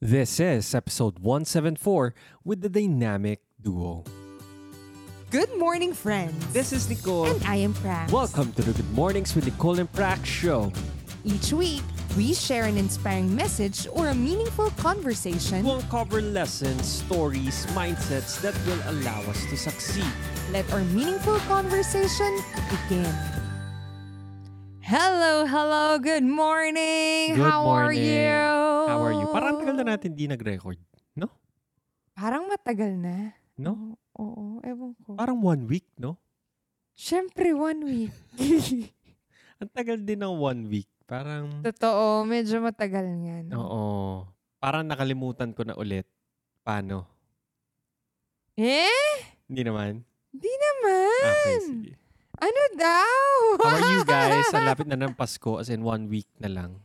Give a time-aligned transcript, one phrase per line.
[0.00, 2.14] This is episode 174
[2.44, 4.04] with the dynamic duo.
[5.32, 6.38] Good morning, friends.
[6.52, 7.26] This is Nicole.
[7.26, 8.12] and I am Prax.
[8.12, 10.72] Welcome to the Good Mornings with Nicole and Prax show.
[11.24, 11.82] Each week,
[12.16, 15.64] we share an inspiring message or a meaningful conversation.
[15.64, 20.06] We'll cover lessons, stories, mindsets that will allow us to succeed.
[20.52, 22.38] Let our meaningful conversation
[22.70, 23.12] begin.
[24.80, 27.34] Hello, hello, good morning.
[27.34, 28.57] Good How are you?
[28.88, 29.28] How are you?
[29.28, 30.80] Parang tagal na natin di nag-record.
[31.12, 31.28] No?
[32.16, 33.36] Parang matagal na.
[33.60, 34.00] No?
[34.16, 35.20] Oo, oo, ewan ko.
[35.20, 36.16] Parang one week, no?
[36.96, 38.14] Siyempre, one week.
[39.60, 40.88] Ang tagal din ng one week.
[41.04, 43.36] Parang, Totoo, medyo matagal nga.
[43.44, 43.54] No?
[43.60, 43.84] oo.
[44.58, 46.08] Parang nakalimutan ko na ulit.
[46.64, 47.06] Paano?
[48.58, 49.22] Eh?
[49.46, 50.02] Hindi naman.
[50.34, 51.22] Di naman.
[51.22, 51.92] Okay, sige.
[52.38, 53.18] Ano daw?
[53.62, 54.50] How are you guys?
[54.54, 56.78] Ang lapit na ng Pasko as in one week na lang.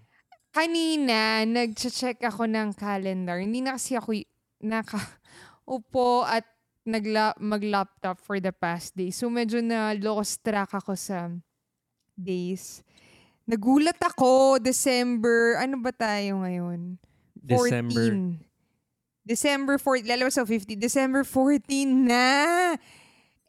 [0.53, 3.41] Kanina, nag-check ako ng calendar.
[3.41, 4.30] Hindi na kasi ako y-
[4.62, 6.45] naka-upo at
[6.85, 9.09] nagla- mag-laptop for the past day.
[9.09, 11.34] So medyo na lost track ako sa
[12.13, 12.85] days.
[13.43, 17.01] Nagulat ako, December, ano ba tayo ngayon?
[17.43, 17.49] 14.
[17.49, 18.05] December.
[19.26, 20.77] December 14, lalabas sa 50.
[20.77, 22.27] December 14 na!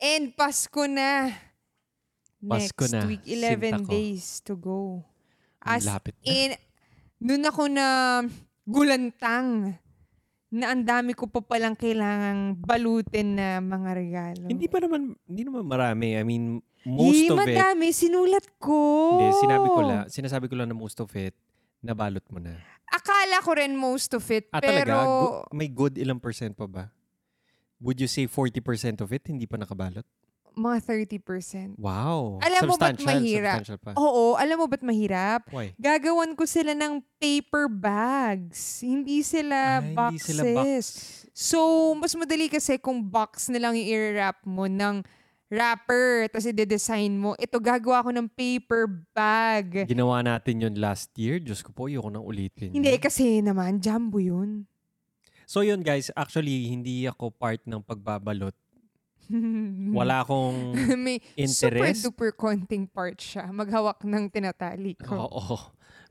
[0.01, 1.31] And Pasko na.
[2.41, 3.01] Pasko Next na.
[3.07, 3.91] week, Sinta 11 ko.
[3.91, 4.81] days to go.
[5.61, 6.27] As lapit na.
[6.27, 6.51] in,
[7.25, 7.87] nun ako na
[8.69, 9.73] gulantang
[10.55, 14.45] na ang dami ko pa palang kailangang balutin na mga regalo.
[14.47, 16.15] Hindi pa naman, hindi naman marami.
[16.15, 17.59] I mean, most Hindi, of it.
[17.59, 17.87] madami.
[17.91, 18.79] Sinulat ko.
[19.19, 21.35] Hindi, sinabi ko lang, sinasabi ko lang na most of it,
[21.83, 22.55] nabalot mo na.
[22.87, 24.47] Akala ko rin most of it.
[24.55, 24.95] Ah, pero, talaga?
[25.03, 26.87] Gu- may good ilang percent pa ba?
[27.83, 30.07] Would you say 40% of it hindi pa nakabalot?
[30.55, 30.79] Mga
[31.19, 31.75] 30%.
[31.77, 32.39] Wow.
[32.41, 33.61] Alam mo ba't mahirap?
[33.95, 35.51] Oo, alam mo ba't mahirap?
[35.51, 35.75] Why?
[35.77, 38.81] Gagawan ko sila ng paper bags.
[38.81, 40.27] Hindi Ah, sila hindi boxes.
[40.27, 40.85] sila box.
[41.35, 41.59] So,
[41.95, 45.03] mas madali kasi kung box na lang i-wrap mo ng
[45.51, 47.35] wrapper, tapos i-design mo.
[47.37, 49.87] Ito, gagawa ko ng paper bag.
[49.87, 51.39] Ginawa natin yun last year.
[51.39, 52.75] Diyos ko po, ayoko nang ulitin.
[52.75, 53.03] Hindi, yun.
[53.03, 54.67] kasi naman, jumbo yun.
[55.45, 58.57] So yun guys, actually, hindi ako part ng pagbabalot.
[59.91, 62.05] Wala akong May super interest.
[62.05, 63.49] duper konting part siya.
[63.49, 65.29] Maghawak ng tinatali ko.
[65.29, 65.57] Oo.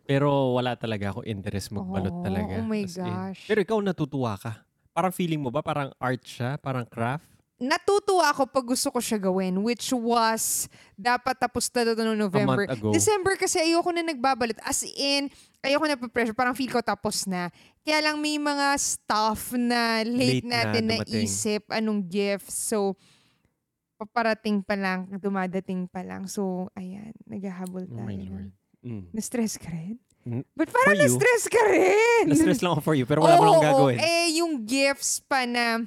[0.04, 2.60] Pero wala talaga ako interest magbalot Oh, talaga.
[2.60, 3.08] oh my As in.
[3.08, 3.42] gosh.
[3.48, 4.60] Pero ikaw natutuwa ka.
[4.92, 6.60] Parang feeling mo ba parang art siya?
[6.60, 7.24] Parang craft?
[7.56, 12.68] Natutuwa ako pag gusto ko siya gawin, which was, dapat tapos na ito noong November.
[12.68, 12.92] Ago.
[12.92, 14.60] December kasi ayoko na nagbabalot.
[14.60, 15.32] As in,
[15.64, 16.36] ayoko na pa-pressure.
[16.36, 17.48] Parang feel ko tapos na.
[17.82, 21.24] Kaya lang may mga stuff na late, Late na natin dumating.
[21.24, 22.52] naisip anong gift.
[22.52, 23.00] So,
[23.96, 26.28] paparating pa lang, dumadating pa lang.
[26.28, 28.28] So, ayan, naghahabol Oh my tayo.
[28.30, 28.52] Lord.
[28.84, 29.04] Mm.
[29.16, 29.96] Na-stress ka rin?
[30.24, 31.04] Mm, But parang For you.
[31.08, 32.24] na-stress ka rin!
[32.28, 33.98] Na-stress lang ako for you, pero wala mo lang gagawin.
[33.98, 35.84] Eh, yung gifts pa na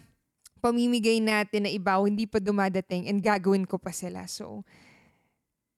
[0.58, 4.24] pamimigay natin na iba, hindi pa dumadating and gagawin ko pa sila.
[4.24, 4.64] So,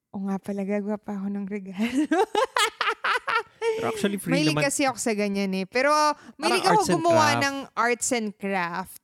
[0.09, 2.07] o nga pala, gagawa pa ako ng regalo.
[3.79, 4.67] Pero actually, free Mahilig naman.
[4.67, 5.63] kasi ako sa ganyan eh.
[5.65, 5.95] Pero,
[6.35, 7.43] mahilig Parang ako arts and gumawa craft.
[7.47, 9.03] ng arts and craft.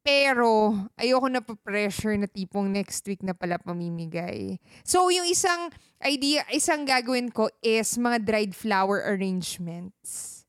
[0.00, 0.50] Pero,
[0.96, 4.56] ayoko na pa-pressure na tipong next week na pala pamimigay.
[4.82, 5.70] So, yung isang
[6.00, 10.42] idea, isang gagawin ko is mga dried flower arrangements.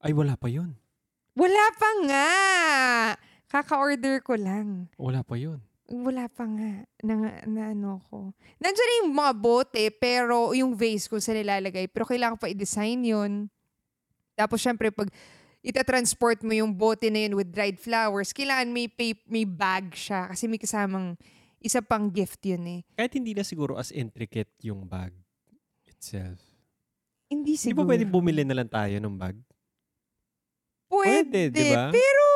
[0.00, 0.74] Ay, wala pa yun.
[1.36, 2.28] Wala pa nga.
[3.46, 4.88] Kaka-order ko lang.
[4.98, 5.62] Wala pa yun.
[5.88, 7.14] Wala pa nga na,
[7.48, 8.36] na ano ko.
[8.60, 11.88] Nandiyan yung mga bote, pero yung vase ko sa nilalagay.
[11.88, 13.32] Pero kailangan pa i-design yun.
[14.36, 15.08] Tapos syempre, pag
[15.64, 20.28] itatransport mo yung bote na yun with dried flowers, kailangan may, pap- may bag siya.
[20.28, 21.16] Kasi may kasamang
[21.58, 22.80] isa pang gift yun eh.
[22.92, 25.16] Kahit hindi na siguro as intricate yung bag
[25.88, 26.38] itself.
[27.32, 27.88] Hindi Di siguro.
[27.88, 29.36] ba pwedeng bumili na lang tayo ng bag?
[30.88, 31.92] Pwede, Pwede, di ba?
[31.92, 32.26] Pero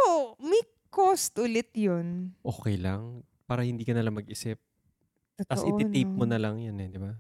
[0.41, 0.61] may
[0.93, 2.37] cost ulit yun.
[2.45, 3.25] Okay lang.
[3.53, 4.57] Para hindi ka na lang mag-isip.
[5.45, 6.33] Tapos ititape mo no?
[6.33, 7.13] na lang yan eh, di ba?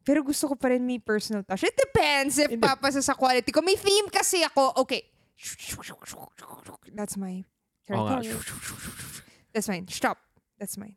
[0.00, 1.68] Pero gusto ko pa rin may personal touch.
[1.68, 2.64] It depends if Hindi.
[2.64, 3.60] papasa sa quality ko.
[3.60, 4.80] May theme kasi ako.
[4.88, 5.04] Okay.
[6.96, 7.44] That's my
[7.84, 8.32] territory.
[9.52, 9.84] That's mine.
[9.92, 10.16] Stop.
[10.56, 10.96] That's mine.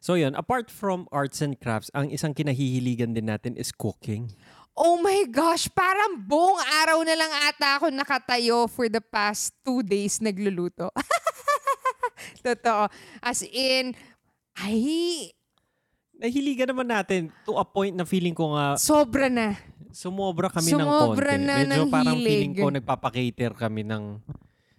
[0.00, 4.32] So yun, apart from arts and crafts, ang isang kinahihiligan din natin is cooking.
[4.72, 9.84] Oh my gosh, parang buong araw na lang ata ako nakatayo for the past two
[9.84, 10.88] days nagluluto.
[12.46, 12.86] Totoo.
[13.18, 13.94] As in,
[14.54, 15.30] ay,
[16.12, 19.54] Nahiligan naman natin to a point na feeling ko nga sobra na.
[19.88, 21.46] sumobra kami ng Sumobra konti.
[21.46, 22.26] na Medyo ng parang hilig.
[22.26, 24.18] feeling ko nagpapakater kami ng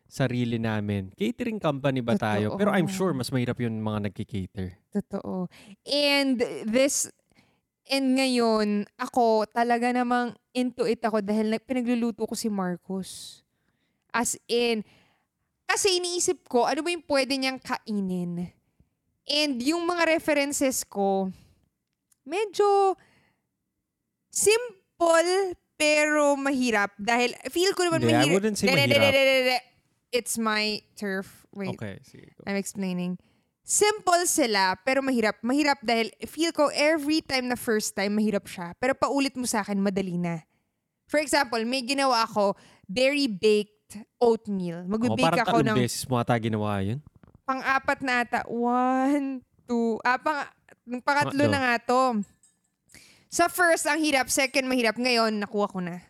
[0.04, 1.16] sarili namin.
[1.16, 2.52] Catering company ba tayo?
[2.52, 2.60] Totoo.
[2.60, 4.84] Pero I'm sure mas mahirap yung mga nagki-cater.
[4.92, 5.48] Totoo.
[5.88, 7.08] And this,
[7.88, 8.68] And ngayon,
[9.02, 13.42] ako talaga namang into it ako dahil nag- pinagluluto ko si Marcos.
[14.12, 14.86] As in,
[15.70, 18.50] kasi iniisip ko, ano ba yung pwede niyang kainin?
[19.30, 21.30] And yung mga references ko,
[22.26, 22.98] medyo
[24.34, 26.92] simple pero mahirap.
[27.00, 28.36] Dahil feel ko naman Hindi, I mahirap.
[28.36, 29.64] wouldn't say mahirap.
[30.12, 31.46] It's my turf.
[31.56, 31.78] Wait.
[31.78, 32.34] Okay, sige.
[32.44, 33.16] I'm explaining.
[33.64, 35.40] Simple sila, pero mahirap.
[35.46, 38.74] Mahirap dahil feel ko every time na first time, mahirap siya.
[38.82, 40.42] Pero paulit mo sa akin, madali na.
[41.06, 42.58] For example, may ginawa ako,
[42.90, 43.79] berry baked
[44.18, 44.86] oatmeal.
[44.86, 47.00] Oh, Magbe-bake ako ng beses mo ata ginawa yun.
[47.44, 48.40] pang-apat na ata.
[48.46, 50.46] One, two, ah, pang,
[51.02, 51.02] pangatlo
[51.34, 51.50] Pangatlo.
[51.50, 52.02] na nga to.
[53.30, 54.30] Sa first, ang hirap.
[54.30, 54.98] Second, mahirap.
[54.98, 56.02] Ngayon, nakuha ko na.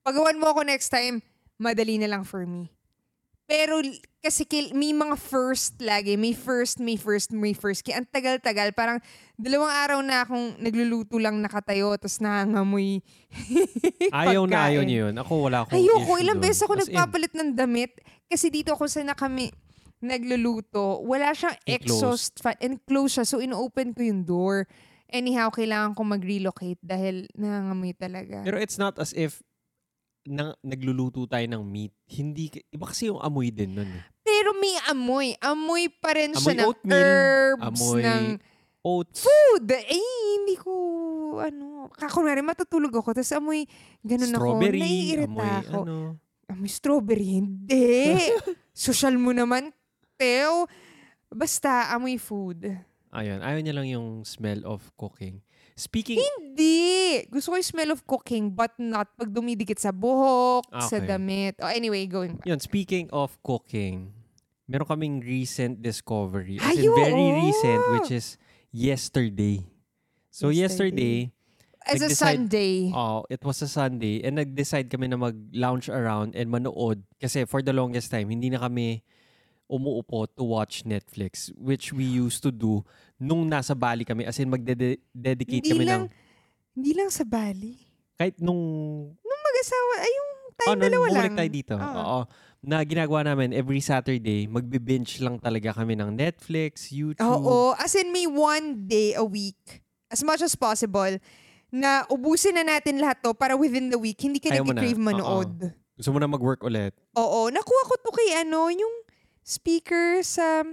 [0.00, 1.20] Pagawan mo ako next time,
[1.56, 2.68] madali na lang for me.
[3.52, 3.84] Pero
[4.24, 6.16] kasi kil- may mga first lagi.
[6.16, 7.84] May first, may first, may first.
[7.84, 8.72] Kaya ang tagal-tagal.
[8.72, 8.96] Parang
[9.36, 13.04] dalawang araw na akong nagluluto lang nakatayo tapos nangangamoy
[14.24, 15.20] Ayaw na ayaw niyo yun.
[15.20, 17.92] Ako wala akong Ayoko, issue ilang beses ako As in, nagpapalit ng damit.
[18.24, 19.52] Kasi dito kung saan na kami
[20.00, 21.84] nagluluto, wala siyang Enclosed.
[21.84, 22.56] exhaust fan.
[22.58, 23.26] Enclosed siya.
[23.28, 24.64] So, ino-open ko yung door.
[25.12, 28.40] Anyhow, kailangan ko mag-relocate dahil nangangamoy talaga.
[28.48, 29.44] Pero it's not as if
[30.24, 31.92] nang, nagluluto tayo ng meat.
[32.08, 33.86] Hindi, iba kasi yung amoy din nun.
[33.86, 34.02] eh.
[34.20, 35.34] Pero may amoy.
[35.36, 38.24] Amoy pa rin siya Amoy ng oatmeal, herbs, amoy ng
[38.82, 39.20] Oats.
[39.20, 39.66] food.
[39.70, 40.02] Eh,
[40.36, 40.70] hindi ko,
[41.38, 43.62] ano, kakunwari matutulog ako, tapos amoy,
[44.00, 44.42] ganun ako.
[44.42, 44.80] strawberry.
[44.80, 45.78] Naiirita Amoy, ako.
[45.80, 45.96] ano.
[46.48, 47.86] Amoy strawberry, hindi.
[48.74, 49.70] Social mo naman,
[50.14, 50.66] Teo.
[51.28, 52.66] Basta, amoy food.
[53.10, 55.40] Ayun, ayaw niya lang yung smell of cooking.
[55.74, 57.24] Speaking, Hindi!
[57.28, 61.08] Gusto ko yung smell of cooking, but not pag dumidikit sa buhok, sa Okay.
[61.08, 61.56] damit.
[61.58, 62.44] Oh, anyway, going back.
[62.44, 64.12] yun, speaking of cooking,
[64.68, 66.60] meron kaming recent discovery.
[66.60, 67.36] As Ay, in, very oo!
[67.40, 68.36] recent, which is
[68.70, 69.64] yesterday.
[70.28, 71.28] So, Yesterday.
[71.28, 71.40] yesterday,
[71.82, 72.88] As a Sunday.
[72.94, 77.58] Oh, it was a Sunday and nag-decide kami na mag-lounge around and manood kasi for
[77.58, 79.02] the longest time hindi na kami
[79.72, 82.84] umuupo to watch Netflix which we used to do
[83.16, 86.12] nung nasa Bali kami as in magde-dedicate kami lang, ng
[86.72, 87.80] hindi lang sa Bali.
[88.14, 88.60] kahit nung
[89.22, 91.38] Mag-asawa, ay yung tayo oh, nung dalawa bumalik lang.
[91.38, 91.74] tayo dito.
[91.74, 91.98] Oo.
[91.98, 92.20] Oo.
[92.62, 97.26] Na ginagawa namin every Saturday, magbe-binge lang talaga kami ng Netflix, YouTube.
[97.26, 101.18] Oo, as in may one day a week, as much as possible,
[101.68, 104.78] na ubusin na natin lahat to para within the week, hindi ka Ayaw mo na.
[104.78, 105.54] nag-crave manood.
[105.92, 106.94] Gusto mo na mag-work ulit?
[107.12, 108.94] Oo, nakuha ko to kay ano, yung
[109.42, 110.64] speaker sa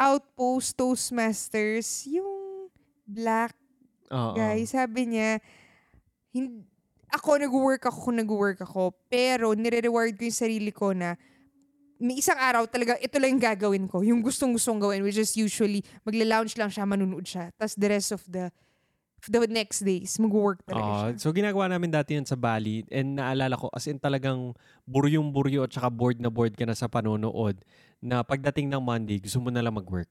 [0.00, 2.72] Outpost Toastmasters, yung
[3.04, 3.52] black
[4.08, 4.32] Oo.
[4.32, 5.38] guy, sabi niya,
[6.32, 6.64] hin-
[7.12, 11.20] ako nag-work ako kung nag-work ako, pero nire-reward ko yung sarili ko na
[12.00, 14.00] may isang araw talaga, ito lang yung gagawin ko.
[14.00, 17.52] Yung gustong-gustong gawin, which is usually, magla-lounge lang siya, manunood siya.
[17.60, 18.48] Tapos the rest of the
[19.26, 20.96] the next days, mag-work talaga Oo.
[21.12, 21.20] siya.
[21.20, 25.72] so ginagawa namin dati yun sa Bali and naalala ko as in talagang buryong-buryo at
[25.72, 27.60] saka bored na bored ka na sa panonood
[27.98, 30.08] na pagdating ng Monday gusto mo na lang mag-work.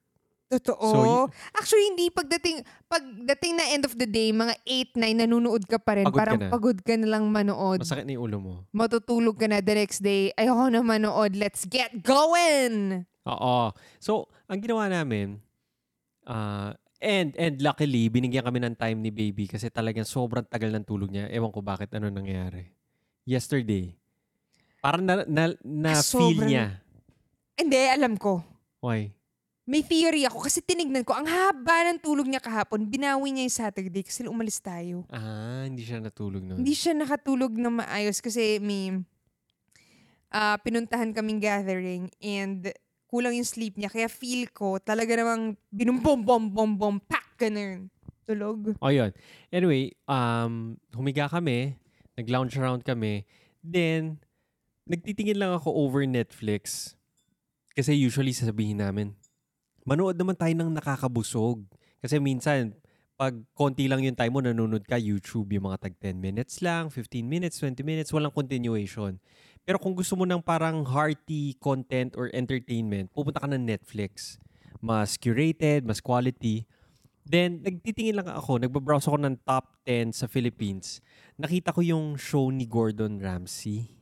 [0.50, 0.82] Totoo.
[0.82, 2.10] So, y- Actually, hindi.
[2.10, 4.58] Pagdating, pagdating na end of the day, mga
[4.98, 6.10] 8-9, nanunood ka pa rin.
[6.10, 6.50] Pagod ka Parang na.
[6.50, 7.86] pagod ka na lang manood.
[7.86, 8.54] Masakit na yung ulo mo.
[8.74, 10.34] Matutulog ka na the next day.
[10.34, 11.38] Ayoko na manood.
[11.38, 13.06] Let's get going!
[13.30, 13.78] Oo.
[14.02, 15.38] So, ang ginawa namin,
[16.26, 20.84] ah, and, and luckily, binigyan kami ng time ni baby kasi talagang sobrang tagal ng
[20.84, 21.28] tulog niya.
[21.28, 22.69] Ewan ko bakit ano nangyari.
[23.24, 23.96] Yesterday.
[24.80, 26.66] Parang na, na, na Ah, feel sobrang- niya.
[27.56, 28.40] Hindi, alam ko.
[28.80, 29.12] Why?
[29.64, 33.54] May theory ako kasi tinignan ko, ang haba ng tulog niya kahapon, binawi niya yung
[33.54, 35.06] Saturday kasi umalis tayo.
[35.07, 36.57] Ah, hindi siya natulog noon.
[36.57, 38.97] Hindi siya nakatulog na maayos kasi may
[40.31, 42.74] ah, pinuntahan kaming gathering and
[43.09, 43.89] kulang yung sleep niya.
[43.89, 47.89] Kaya feel ko talaga namang binumbom-bom-bom-bom, pak, ganun.
[48.30, 48.78] Tulog.
[48.78, 49.09] O yun.
[49.49, 51.73] Anyway, um, humiga kami,
[52.13, 53.25] nag-lounge around kami,
[53.66, 54.21] then,
[54.85, 56.94] nagtitingin lang ako over Netflix.
[57.73, 59.18] Kasi usually sasabihin namin,
[59.81, 61.66] manood naman tayo ng nakakabusog.
[62.06, 62.78] Kasi minsan,
[63.19, 66.87] pag konti lang yung time mo, nanonood ka YouTube, yung mga tag 10 minutes lang,
[66.87, 69.18] 15 minutes, 20 minutes, walang continuation.
[69.68, 74.39] Pero kung gusto mo ng parang hearty content or entertainment, pupunta ka ng Netflix.
[74.80, 76.66] Mas curated, mas quality.
[77.30, 80.97] Then, nagtitingin lang ako, nagbabrowse ako ng top 10 sa Philippines.
[81.37, 83.94] Nakita ko yung show ni Gordon Ramsay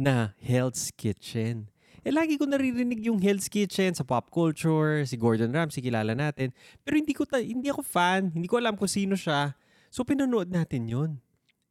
[0.00, 1.68] na Hell's Kitchen.
[2.02, 6.50] Eh, lagi ko naririnig yung Hell's Kitchen sa pop culture, si Gordon Ramsay, kilala natin.
[6.82, 9.54] Pero hindi ko ta- hindi ako fan, hindi ko alam kung sino siya.
[9.92, 11.20] So, pinanood natin yon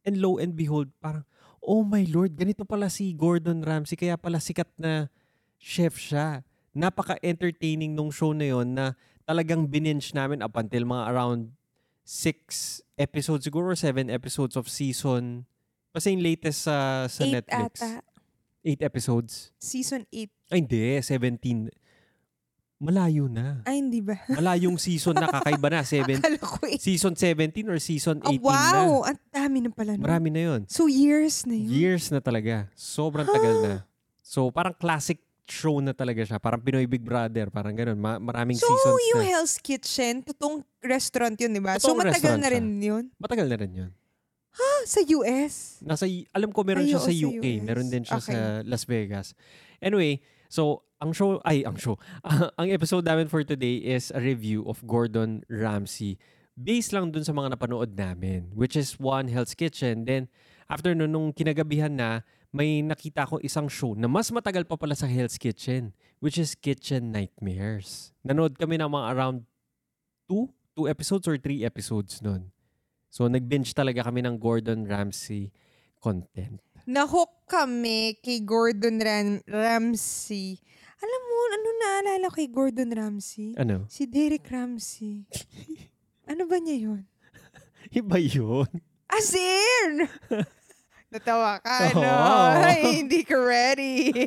[0.05, 1.25] And lo and behold, parang,
[1.62, 5.08] oh my Lord, ganito pala si Gordon Ramsay, kaya pala sikat na
[5.62, 6.41] chef siya.
[6.74, 11.53] Napaka-entertaining nung show na yon na talagang binenge namin up until mga around
[12.01, 15.46] six episodes siguro or seven episodes of season
[15.91, 17.75] basta yung latest sa sa Eight Netflix.
[17.84, 17.91] ata.
[18.62, 19.50] Eight episodes.
[19.58, 20.53] Season 8.
[20.53, 21.01] Ay, hindi.
[21.01, 21.74] 17.
[22.82, 23.62] Malayo na.
[23.62, 24.18] Ay, hindi ba?
[24.42, 25.30] Malayong season na.
[25.38, 25.86] Kakaiba na.
[25.86, 26.82] Seven, Akala ko eh.
[26.82, 28.42] season 17 or season 18 Oh, na.
[28.42, 28.90] wow!
[29.06, 29.94] Ang dami na pala.
[29.94, 30.02] nun.
[30.02, 30.62] Marami na yun.
[30.66, 31.70] So, years na yun.
[31.70, 32.66] Years na talaga.
[32.74, 33.76] Sobrang tagal na.
[34.24, 36.40] So, parang classic show na talaga siya.
[36.40, 37.52] Parang Pinoy Big Brother.
[37.52, 38.00] Parang ganun.
[38.00, 39.28] Ma- maraming So, seasons yung na.
[39.28, 41.76] Hell's Kitchen, totoong restaurant yun, di ba?
[41.76, 42.56] So, matagal na siya.
[42.56, 43.04] rin yun.
[43.20, 43.92] Matagal na rin yun.
[44.52, 45.84] Ah, sa US?
[45.84, 47.44] Nasa, alam ko meron Ay, siya sa sa UK.
[47.44, 47.62] US.
[47.62, 48.32] Meron din siya Okay.
[48.32, 49.28] sa Las Vegas.
[49.78, 51.96] Anyway, so, ang show, ay, ang show.
[52.60, 56.20] ang episode namin for today is a review of Gordon Ramsay.
[56.53, 60.05] Based lang dun sa mga napanood namin, which is one Hell's Kitchen.
[60.05, 60.29] Then,
[60.70, 64.93] after nun, nung kinagabihan na, may nakita ko isang show na mas matagal pa pala
[64.93, 68.12] sa Hell's Kitchen, which is Kitchen Nightmares.
[68.22, 69.48] Nanood kami ng mga around
[70.27, 72.51] two, two episodes or three episodes nun.
[73.08, 75.51] So, nag-binge talaga kami ng Gordon Ramsay
[76.03, 76.60] content.
[76.86, 80.58] Nahook kami kay Gordon Ram- Ramsay.
[81.02, 83.58] Alam mo, ano naalala kay Gordon Ramsay?
[83.58, 83.86] Ano?
[83.90, 85.26] Si Derek Ramsay.
[86.32, 87.02] ano ba niya yun?
[88.00, 88.70] Iba yun.
[89.06, 90.06] As in!
[91.12, 92.00] Natawa ka, Oo.
[92.00, 92.16] no?
[92.64, 94.24] Ay, hindi ka ready.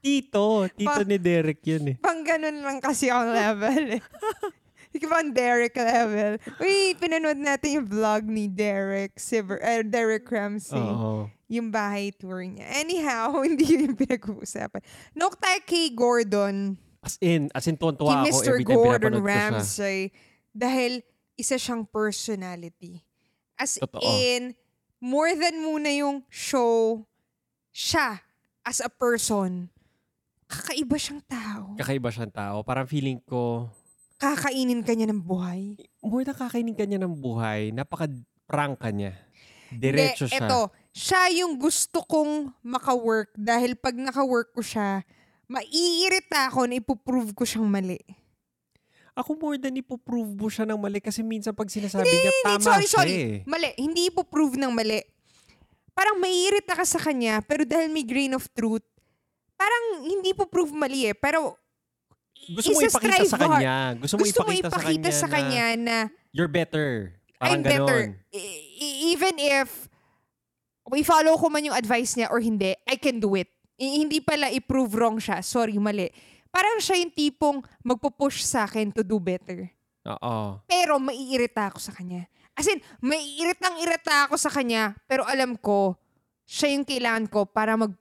[0.00, 0.64] Tito.
[0.72, 1.96] Tito Pa- ni Derek yun eh.
[2.00, 4.02] Pang ganun lang kasi ang level eh.
[5.00, 6.40] Ka pang Derek level.
[6.60, 10.76] Uy, pinanood natin yung vlog ni Derek, Siver, eh, Derek Ramsey.
[10.76, 11.28] Oo.
[11.46, 12.66] Yung bahay tour niya.
[12.80, 14.82] Anyhow, hindi yun yung pinag-uusapan.
[15.14, 16.76] Nook tayo kay Gordon,
[17.06, 18.50] As in, as in tuwan-tuwa ako Mr.
[18.50, 19.38] every time Gordon pinapanood ko siya.
[19.46, 19.98] Ramsay
[20.50, 20.92] dahil
[21.38, 22.98] isa siyang personality.
[23.54, 24.02] As Totoo.
[24.02, 24.58] in,
[24.98, 27.06] more than muna yung show,
[27.70, 28.26] siya
[28.66, 29.70] as a person,
[30.50, 31.78] kakaiba siyang tao.
[31.78, 32.66] Kakaiba siyang tao.
[32.66, 33.70] Parang feeling ko,
[34.16, 35.76] Kakainin ka niya ng buhay.
[36.00, 39.12] more na kakainin ka niya ng buhay, napaka-prank ka niya.
[39.68, 40.48] Diretso Hindi, siya.
[40.48, 40.60] Eto,
[40.94, 45.04] siya yung gusto kong maka-work dahil pag naka-work ko siya,
[45.50, 48.00] maiirita ako na ipoprove ko siyang mali.
[49.16, 52.60] Ako more than ipoprove mo siya ng mali kasi minsan pag sinasabi niya, Hindi, tama
[52.62, 53.12] sorry, siya sorry.
[53.16, 53.34] eh.
[53.48, 53.68] Mali.
[53.80, 55.00] Hindi ipoprove ng mali.
[55.96, 58.84] Parang maiirita ka sa kanya, pero dahil may grain of truth,
[59.56, 61.16] parang hindi po prove mali eh.
[61.16, 61.56] Pero
[62.46, 63.76] Gusto mo ipakita sa kanya.
[63.98, 65.98] Gusto mo gusto mo ipakita, ipakita sa kanya, na, na,
[66.30, 67.16] you're better.
[67.36, 68.14] Parang I'm better.
[68.14, 68.32] ganon.
[68.32, 68.46] E-
[68.80, 69.90] e- even if
[70.94, 73.50] i-follow ko man yung advice niya or hindi, I can do it.
[73.76, 75.42] I- hindi pala i-prove wrong siya.
[75.42, 76.08] Sorry, mali.
[76.48, 79.68] Parang siya yung tipong magpo-push sa akin to do better.
[80.06, 80.62] Oo.
[80.64, 82.24] Pero maiirita ako sa kanya.
[82.56, 85.98] As in, maiiritang irita ako sa kanya, pero alam ko,
[86.48, 87.92] siya yung kailangan ko para mag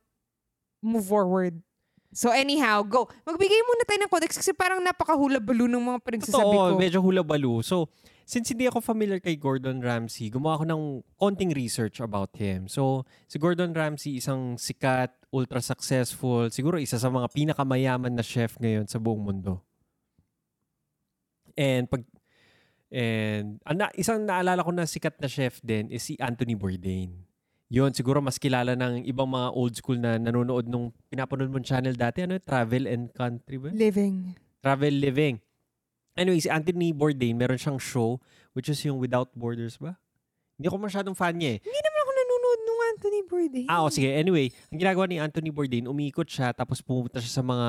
[0.80, 1.60] move forward.
[2.16, 3.12] So anyhow, go.
[3.28, 6.80] Magbigay muna tayo ng context kasi parang napakahula-balo ng mga pinagsasabi Totoo, ko.
[6.80, 7.60] medyo hula-balo.
[7.60, 7.92] So,
[8.24, 10.82] since hindi ako familiar kay Gordon Ramsay, gumawa ako ng
[11.20, 12.72] konting research about him.
[12.72, 18.88] So, si Gordon Ramsay, isang sikat, ultra-successful, siguro isa sa mga pinakamayaman na chef ngayon
[18.88, 19.60] sa buong mundo.
[21.60, 22.08] And pag
[22.96, 27.25] and ang na, isang naalala ko na sikat na chef din is si Anthony Bourdain.
[27.74, 31.98] Yun, siguro mas kilala ng ibang mga old school na nanonood nung pinapanood mong channel
[31.98, 32.22] dati.
[32.22, 33.74] Ano, Travel and Country ba?
[33.74, 34.38] Living.
[34.62, 35.42] Travel Living.
[36.14, 38.22] Anyway, si Anthony Bourdain, meron siyang show,
[38.54, 39.98] which is yung Without Borders ba?
[40.56, 41.60] Hindi ako masyadong fan niya eh.
[41.60, 43.68] Hindi naman ako nanonood nung Anthony Bourdain.
[43.68, 44.08] Ah, o sige.
[44.14, 47.68] Anyway, ang ginagawa ni Anthony Bourdain, umiikot siya, tapos pumunta siya sa mga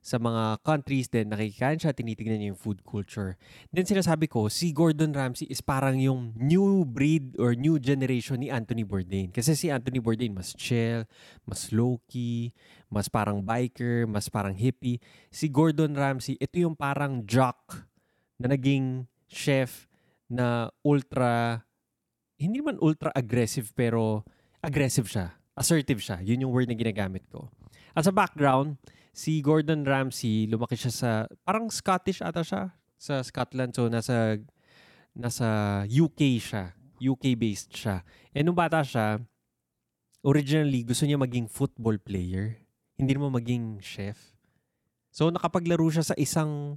[0.00, 3.36] sa mga countries din, nakikain siya, tinitignan niya yung food culture.
[3.68, 8.48] Then sinasabi ko, si Gordon Ramsay is parang yung new breed or new generation ni
[8.48, 9.28] Anthony Bourdain.
[9.28, 11.04] Kasi si Anthony Bourdain mas chill,
[11.44, 12.56] mas low-key,
[12.88, 15.04] mas parang biker, mas parang hippie.
[15.28, 17.84] Si Gordon Ramsay, ito yung parang jock
[18.40, 19.84] na naging chef
[20.32, 21.60] na ultra,
[22.40, 24.24] hindi man ultra aggressive pero
[24.64, 25.36] aggressive siya.
[25.52, 26.24] Assertive siya.
[26.24, 27.52] Yun yung word na ginagamit ko.
[27.92, 28.80] At sa background,
[29.10, 31.10] si Gordon Ramsay, lumaki siya sa,
[31.42, 32.74] parang Scottish ata siya.
[33.00, 33.72] Sa Scotland.
[33.74, 34.38] So, nasa,
[35.16, 36.76] nasa UK siya.
[37.00, 38.04] UK-based siya.
[38.36, 39.24] And nung bata siya,
[40.20, 42.60] originally, gusto niya maging football player.
[43.00, 44.36] Hindi naman maging chef.
[45.08, 46.76] So, nakapaglaro siya sa isang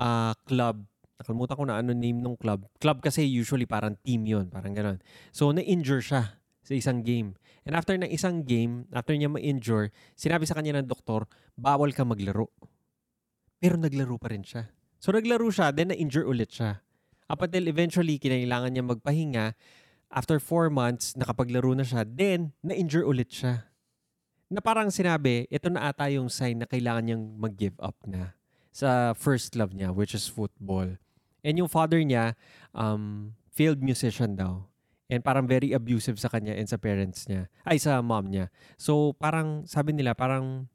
[0.00, 0.88] ah, club.
[1.20, 2.64] Nakalimutan ko na ano name ng club.
[2.80, 4.98] Club kasi usually parang team yon Parang ganon.
[5.36, 6.37] So, na-injure siya
[6.68, 7.32] sa isang game.
[7.64, 11.24] And after ng isang game, after niya ma-injure, sinabi sa kanya ng doktor,
[11.56, 12.52] bawal ka maglaro.
[13.56, 14.68] Pero naglaro pa rin siya.
[15.00, 16.84] So naglaro siya, then na-injure ulit siya.
[17.24, 19.56] Up until eventually, kinailangan niya magpahinga.
[20.12, 23.72] After four months, nakapaglaro na siya, then na-injure ulit siya.
[24.52, 28.36] Na parang sinabi, ito na ata yung sign na kailangan niyang mag-give up na
[28.72, 31.00] sa first love niya, which is football.
[31.40, 32.36] And yung father niya,
[32.76, 34.68] um, failed musician daw.
[35.08, 37.48] And parang very abusive sa kanya and sa parents niya.
[37.64, 38.52] Ay, sa mom niya.
[38.76, 40.68] So, parang, sabi nila, parang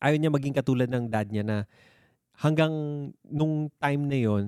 [0.00, 1.56] ayaw niya maging katulad ng dad niya na
[2.40, 2.72] hanggang
[3.28, 4.44] nung time na yon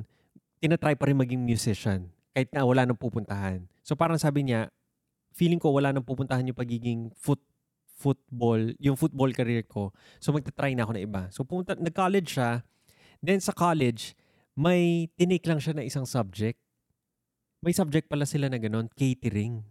[0.64, 3.68] tinatry pa rin maging musician kahit na wala nang pupuntahan.
[3.84, 4.72] So parang sabi niya,
[5.36, 7.42] feeling ko wala nang pupuntahan yung pagiging foot
[8.02, 9.92] football, yung football career ko.
[10.18, 11.22] So magta-try na ako na iba.
[11.34, 12.64] So pumunta, nag-college siya.
[13.22, 14.14] Then sa college,
[14.54, 16.61] may tinake lang siya na isang subject.
[17.62, 19.62] May subject pala sila na ganun, catering.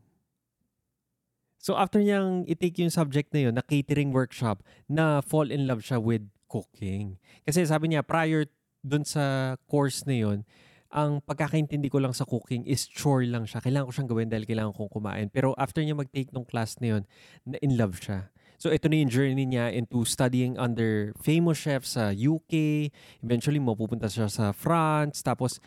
[1.60, 5.84] So after niyang i-take yung subject na yun, na catering workshop, na fall in love
[5.84, 7.20] siya with cooking.
[7.44, 8.48] Kasi sabi niya, prior
[8.80, 10.48] dun sa course na yun,
[10.92, 13.60] ang pagkakaintindi ko lang sa cooking is chore lang siya.
[13.60, 15.28] Kailangan ko siyang gawin dahil kailangan kong kumain.
[15.28, 17.04] Pero after niya mag-take ng class na yun,
[17.44, 18.32] na in love siya.
[18.62, 22.88] So ito na yung journey niya into studying under famous chefs sa UK.
[23.26, 25.26] Eventually, mapupunta siya sa France.
[25.26, 25.58] Tapos,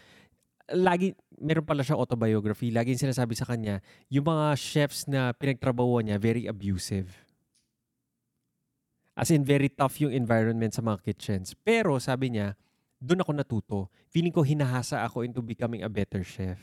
[0.72, 2.72] lagi, meron pala siya autobiography.
[2.72, 7.12] Laging sinasabi sa kanya, yung mga chefs na pinagtrabaho niya, very abusive.
[9.14, 11.54] As in, very tough yung environment sa mga kitchens.
[11.62, 12.58] Pero sabi niya,
[12.98, 13.78] doon ako natuto.
[14.10, 16.58] Feeling ko hinahasa ako into becoming a better chef.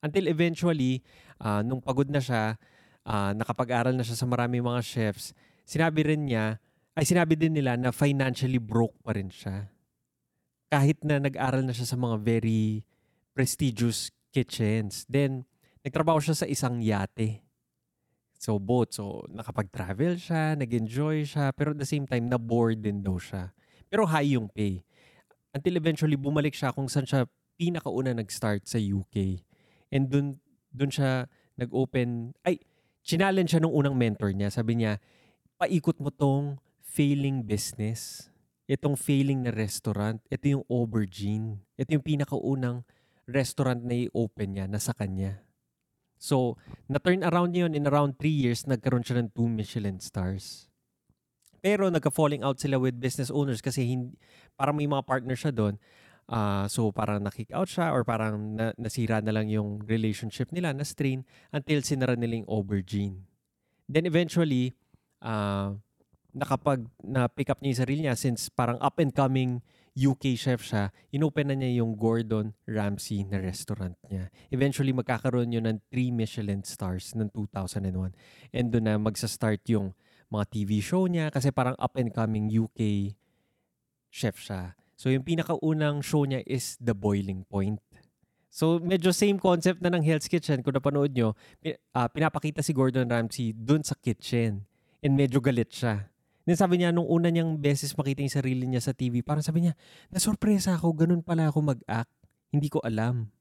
[0.00, 1.04] Until eventually,
[1.38, 2.56] uh, nung pagod na siya,
[3.06, 6.58] uh, nakapag-aral na siya sa maraming mga chefs, sinabi rin niya,
[6.96, 9.68] ay sinabi din nila na financially broke pa rin siya.
[10.66, 12.82] Kahit na nag-aral na siya sa mga very
[13.36, 15.04] prestigious kitchens.
[15.06, 15.44] Then,
[15.84, 17.44] nagtrabaho siya sa isang yate.
[18.36, 18.92] So, boat.
[18.96, 23.52] So, nakapag-travel siya, nag-enjoy siya, pero at the same time, na-bored din daw siya.
[23.88, 24.84] Pero high yung pay.
[25.56, 27.24] Until eventually bumalik siya kung saan siya
[27.56, 29.40] pinakauna nag-start sa UK.
[29.88, 30.36] And dun,
[30.68, 32.60] dun siya nag-open, ay,
[33.00, 34.52] challenge siya nung unang mentor niya.
[34.52, 35.00] Sabi niya,
[35.56, 38.28] paikot mo tong failing business.
[38.66, 40.18] Itong failing na restaurant.
[40.26, 41.62] Ito yung aubergine.
[41.78, 42.82] Ito yung pinakaunang
[43.26, 45.42] restaurant na i-open niya na sa kanya.
[46.16, 46.56] So,
[46.90, 50.66] na-turn around niya yun in around 3 years, nagkaroon siya ng 2 Michelin stars.
[51.60, 54.16] Pero nagka-falling out sila with business owners kasi hindi,
[54.54, 55.76] parang may mga partner siya doon.
[56.26, 60.74] Uh, so parang na-kick out siya or parang na, nasira na lang yung relationship nila,
[60.74, 61.22] na strain
[61.54, 63.26] until sinara nila yung aubergine.
[63.86, 64.74] Then eventually,
[65.22, 65.78] uh,
[66.36, 69.64] nakapag na-pick up niya yung sarili niya since parang up and coming
[69.96, 74.28] UK chef siya, inopen na niya yung Gordon Ramsay na restaurant niya.
[74.52, 78.12] Eventually, magkakaroon yun ng 3 Michelin stars ng 2001.
[78.52, 79.96] And doon na magsa-start yung
[80.28, 83.16] mga TV show niya kasi parang up and coming UK
[84.12, 84.76] chef siya.
[84.96, 87.80] So yung pinakaunang show niya is The Boiling Point.
[88.48, 91.36] So medyo same concept na ng Hell's Kitchen kung napanood nyo.
[91.64, 94.64] Uh, pinapakita si Gordon Ramsay dun sa kitchen.
[95.04, 96.08] And medyo galit siya.
[96.46, 99.66] Then sabi niya, nung una niyang beses makita yung sarili niya sa TV, parang sabi
[99.66, 99.74] niya,
[100.14, 102.14] nasorpresa ako, ganun pala ako mag-act.
[102.54, 103.34] Hindi ko alam.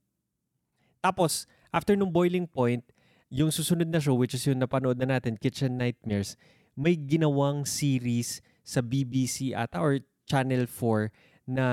[1.05, 2.81] Tapos, after nung boiling point,
[3.29, 6.33] yung susunod na show, which is yung napanood na natin, Kitchen Nightmares,
[6.73, 11.13] may ginawang series sa BBC ata or Channel 4
[11.45, 11.65] na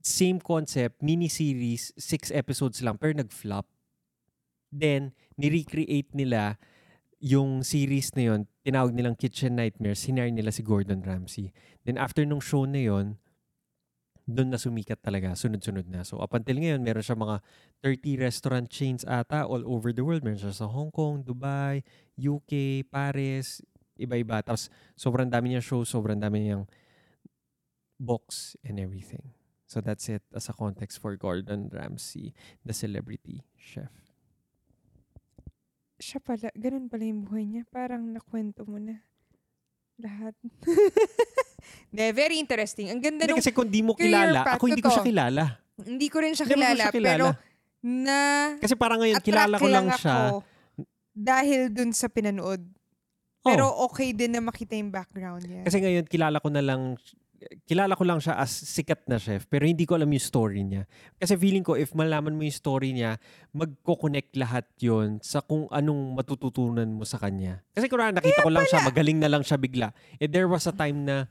[0.00, 3.68] same concept, mini-series, six episodes lang, pero nag-flop.
[4.72, 6.56] Then, ni-recreate nila
[7.20, 11.54] yung series na yon tinawag nilang Kitchen Nightmares, hinire nila si Gordon Ramsay.
[11.86, 13.22] Then after nung show na yon
[14.26, 16.02] doon na sumikat talaga, sunod-sunod na.
[16.02, 17.38] So up until ngayon, meron siya mga
[17.86, 20.26] 30 restaurant chains ata all over the world.
[20.26, 21.86] Meron siya sa Hong Kong, Dubai,
[22.18, 23.62] UK, Paris,
[23.94, 24.42] iba-iba.
[24.42, 24.66] Tapos,
[24.98, 26.66] sobrang dami niyang show, sobrang dami niyang
[28.02, 29.30] box and everything.
[29.70, 32.34] So that's it as a context for Gordon Ramsay,
[32.66, 34.05] the celebrity chef.
[35.96, 37.62] Siya pala, ganun pala yung buhay niya.
[37.68, 39.00] Parang nakwento mo na
[39.96, 40.36] lahat.
[41.96, 42.92] De, very interesting.
[42.92, 45.44] Ang ganda nung Kasi kung di mo kilala, ako hindi ko siya kilala.
[45.76, 47.10] Hindi ko rin siya kilala, siya kilala.
[47.10, 47.26] pero
[47.82, 48.18] na
[48.60, 50.16] Kasi parang ngayon, kilala ko lang, lang siya.
[51.16, 52.60] dahil dun sa pinanood
[53.46, 53.86] pero oh.
[53.86, 55.62] okay din na makita yung background niya.
[55.62, 56.98] Kasi ngayon, kilala ko na lang,
[57.68, 60.88] kilala ko lang siya as sikat na chef, pero hindi ko alam yung story niya.
[61.20, 63.20] Kasi feeling ko, if malaman mo yung story niya,
[63.52, 67.60] magko-connect lahat yon sa kung anong matututunan mo sa kanya.
[67.76, 69.92] Kasi kung nakita ko lang siya, magaling na lang siya bigla.
[70.16, 71.28] Eh, there was a time na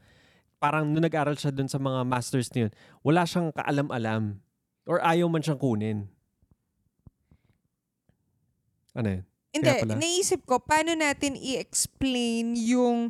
[0.61, 2.71] parang nung nag-aral siya dun sa mga masters niyon,
[3.05, 4.39] wala siyang kaalam-alam.
[4.85, 5.99] Or ayaw man siyang kunin.
[8.95, 9.23] Ano yun?
[9.55, 13.07] Hindi, naisip ko, paano natin i-explain yung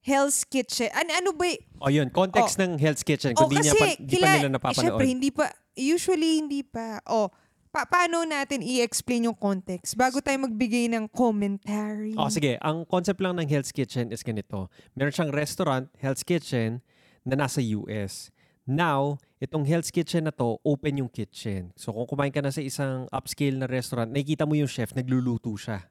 [0.00, 0.88] Hell's Kitchen?
[0.96, 2.64] Ano, ano ba y- O oh, yun, context oh.
[2.64, 3.36] ng Hell's Kitchen.
[3.36, 4.80] Kung oh, di, niya pa, di kila, pa nila napapanood.
[4.80, 7.04] Siyempre, hindi pa, usually hindi pa.
[7.04, 7.28] Oh,
[7.68, 12.16] pa- paano natin i-explain yung context bago tayo magbigay ng commentary?
[12.16, 12.56] Oh, sige.
[12.64, 14.72] Ang concept lang ng Hell's Kitchen is ganito.
[14.96, 16.80] Meron siyang restaurant, Hell's Kitchen,
[17.24, 18.32] na nasa US.
[18.64, 21.74] Now, itong Hell's Kitchen na to, open yung kitchen.
[21.74, 25.52] So kung kumain ka na sa isang upscale na restaurant, nakikita mo yung chef, nagluluto
[25.56, 25.90] siya.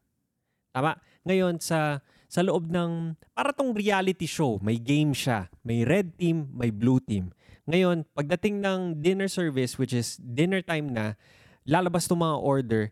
[0.72, 0.96] Tama?
[1.26, 5.50] Ngayon, sa sa loob ng, para tong reality show, may game siya.
[5.66, 7.34] May red team, may blue team.
[7.66, 11.18] Ngayon, pagdating ng dinner service, which is dinner time na,
[11.66, 12.84] lalabas tong mga order,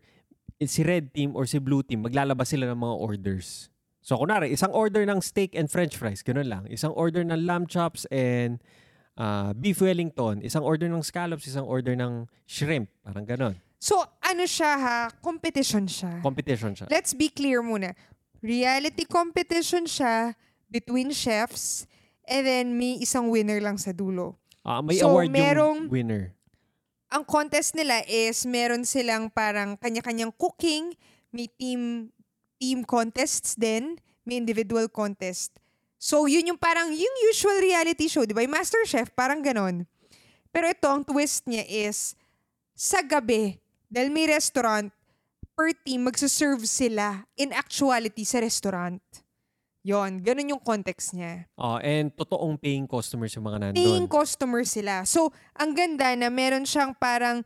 [0.65, 3.69] si red team or si blue team, maglalabas sila ng mga orders.
[4.01, 6.65] So, kunwari, isang order ng steak and french fries, ganun lang.
[6.73, 8.57] Isang order ng lamb chops and
[9.21, 10.41] uh, beef wellington.
[10.41, 12.89] Isang order ng scallops, isang order ng shrimp.
[13.05, 13.53] Parang ganun.
[13.77, 14.99] So, ano siya ha?
[15.21, 16.25] Competition siya.
[16.25, 16.89] Competition siya.
[16.89, 17.93] Let's be clear muna.
[18.39, 20.37] Reality competition siya
[20.69, 21.87] between chefs
[22.27, 24.37] and then may isang winner lang sa dulo.
[24.61, 26.25] Ah, may So, award merong- yung winner.
[27.07, 30.91] Ang contest nila is meron silang parang kanya-kanyang cooking,
[31.31, 32.11] may team
[32.59, 33.95] team contests din,
[34.27, 35.55] may individual contest.
[35.95, 38.43] So, yun yung parang yung usual reality show, di ba?
[38.43, 39.87] Yung Master Chef, parang ganon.
[40.51, 42.13] Pero ito, ang twist niya is,
[42.73, 44.91] sa gabi, dahil may restaurant,
[45.57, 49.01] per team, magsaserve sila in actuality sa restaurant.
[49.81, 51.49] Yon, ganun yung context niya.
[51.57, 53.81] Oh, and totoong paying customers yung mga nandun.
[53.81, 55.01] Paying customer sila.
[55.09, 57.41] So, ang ganda na meron siyang parang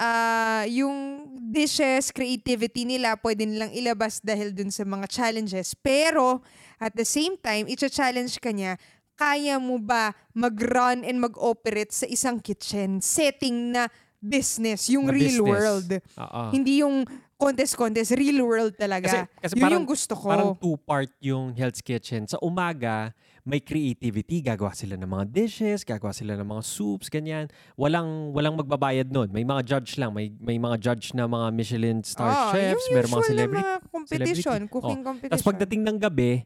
[0.00, 5.76] ah, yung dishes, creativity nila, pwede nilang ilabas dahil dun sa mga challenges.
[5.76, 6.40] Pero,
[6.80, 8.80] at the same time, i-challenge ka niya,
[9.20, 15.28] kaya mo ba mag-run and mag-operate sa isang kitchen setting na business, yung Na real
[15.28, 15.44] business.
[15.44, 15.90] world.
[16.16, 16.42] Oo.
[16.54, 17.04] Hindi yung
[17.40, 19.08] contest-contest, real world talaga.
[19.08, 20.26] Kasi- kasi Yun parang- yung gusto ko.
[20.28, 22.24] Parang two-part yung Hell's Kitchen.
[22.24, 24.38] Sa umaga, may creativity.
[24.38, 27.48] Gagawa sila ng mga dishes, gagawa sila ng mga soups, ganyan.
[27.74, 29.28] Walang walang magbabayad nun.
[29.28, 30.12] May mga judge lang.
[30.12, 33.64] May, may mga judge na mga Michelin star Ah, chefs, yung meron mga celebrity.
[33.64, 34.68] mga competition, celebrity.
[34.70, 35.32] cooking Oh, competition.
[35.32, 36.44] Tapos pagdating ng gabi,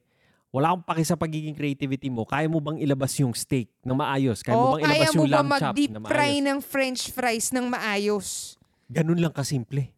[0.48, 2.22] wala akong paki sa pagiging creativity mo.
[2.22, 4.38] Kaya mo bang ilabas yung steak ng maayos?
[4.40, 6.46] Kaya mo Oo, bang ilabas kaya mo yung lamb chop mag-deep na fry maayos?
[6.46, 8.26] ng french fries ng maayos?
[8.86, 9.90] Ganun lang kasimple.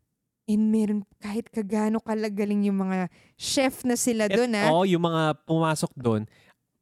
[0.47, 4.71] And meron kahit kagano kalagaling yung mga chef na sila doon ha.
[4.71, 6.23] Oo, yung mga pumasok doon,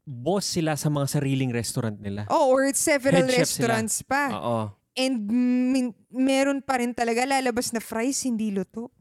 [0.04, 2.28] boss sila sa mga sariling restaurant nila.
[2.28, 4.28] Oh, or several Head restaurants pa.
[4.36, 4.68] Oo.
[4.94, 5.26] And
[5.72, 8.92] min- meron pa rin talaga lalabas na fries hindi luto.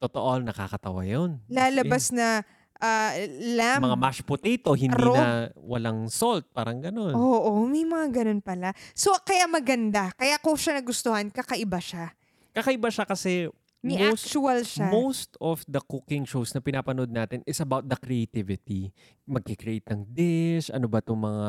[0.00, 1.44] Totoo, nakakatawa yun.
[1.52, 2.40] Lalabas na
[2.80, 3.84] ah, lamb.
[3.84, 5.14] mga mashed potato, hindi Raw.
[5.16, 5.28] na
[5.60, 7.12] walang salt, parang ganun.
[7.12, 8.72] Oo, may mga ganun pala.
[8.92, 10.12] So, kaya maganda.
[10.16, 12.12] Kaya ko siya nagustuhan, kakaiba siya.
[12.52, 13.52] Kakaiba siya kasi
[13.86, 14.90] May most, actual siya.
[14.90, 18.90] most of the cooking shows na pinapanood natin is about the creativity.
[19.22, 21.48] Magkikreate ng dish, ano ba itong mga,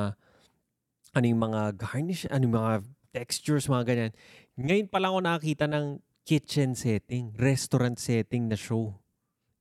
[1.17, 2.73] ano yung mga garnish, ano yung mga
[3.09, 4.11] textures, mga ganyan.
[4.53, 5.85] Ngayon pa lang ako nakakita ng
[6.21, 8.93] kitchen setting, restaurant setting na show.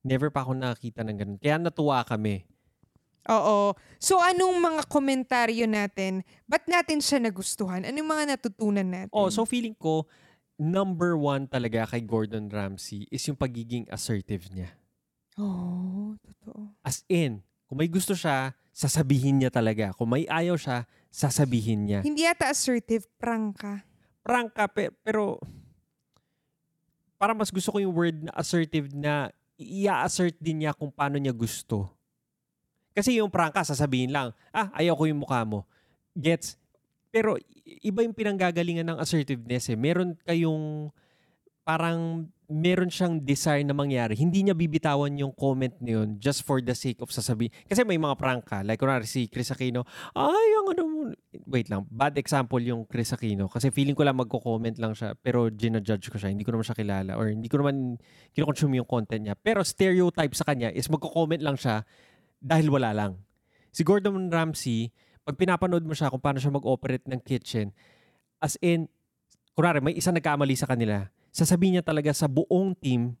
[0.05, 1.39] Never pa ako nakakita ng ganun.
[1.41, 2.45] Kaya natuwa kami.
[3.27, 3.75] Oo.
[3.99, 6.23] So, anong mga komentaryo natin?
[6.47, 7.83] Ba't natin siya nagustuhan?
[7.83, 9.11] Anong mga natutunan natin?
[9.11, 10.07] Oh, so feeling ko,
[10.57, 14.73] number one talaga kay Gordon Ramsay is yung pagiging assertive niya.
[15.37, 16.73] Oo, totoo.
[16.81, 19.93] As in, kung may gusto siya, sasabihin niya talaga.
[19.93, 21.99] Kung may ayaw siya, sasabihin niya.
[22.01, 23.85] Hindi yata assertive, prangka.
[24.25, 25.37] Prank ka, pe- pero
[27.17, 31.33] para mas gusto ko yung word na assertive na i-assert din niya kung paano niya
[31.33, 31.89] gusto.
[32.93, 35.65] Kasi yung prank ka, sasabihin lang, ah, ayaw ko yung mukha mo.
[36.17, 36.57] Gets?
[37.17, 37.33] Pero
[37.65, 39.77] iba yung pinanggagalingan ng assertiveness eh.
[39.79, 40.93] Meron kayong
[41.65, 44.13] parang meron siyang desire na mangyari.
[44.13, 47.49] Hindi niya bibitawan yung comment na yun just for the sake of sasabihin.
[47.65, 48.61] Kasi may mga prank ka.
[48.61, 49.83] Like, kunwari si Chris Aquino,
[50.15, 50.99] ay, ang ano mo.
[51.49, 53.49] Wait lang, bad example yung Chris Aquino.
[53.49, 56.31] Kasi feeling ko lang magko-comment lang siya, pero ginajudge ko siya.
[56.31, 57.99] Hindi ko naman siya kilala or hindi ko naman
[58.31, 59.35] kinoconsume yung content niya.
[59.35, 61.83] Pero stereotype sa kanya is magko-comment lang siya
[62.39, 63.19] dahil wala lang.
[63.75, 64.95] Si Gordon Ramsay,
[65.27, 67.75] pag pinapanood mo siya kung paano siya mag-operate ng kitchen,
[68.39, 68.87] as in,
[69.51, 73.11] kunwari, may isa nagkamali sa kanila, sasabihin niya talaga sa buong team,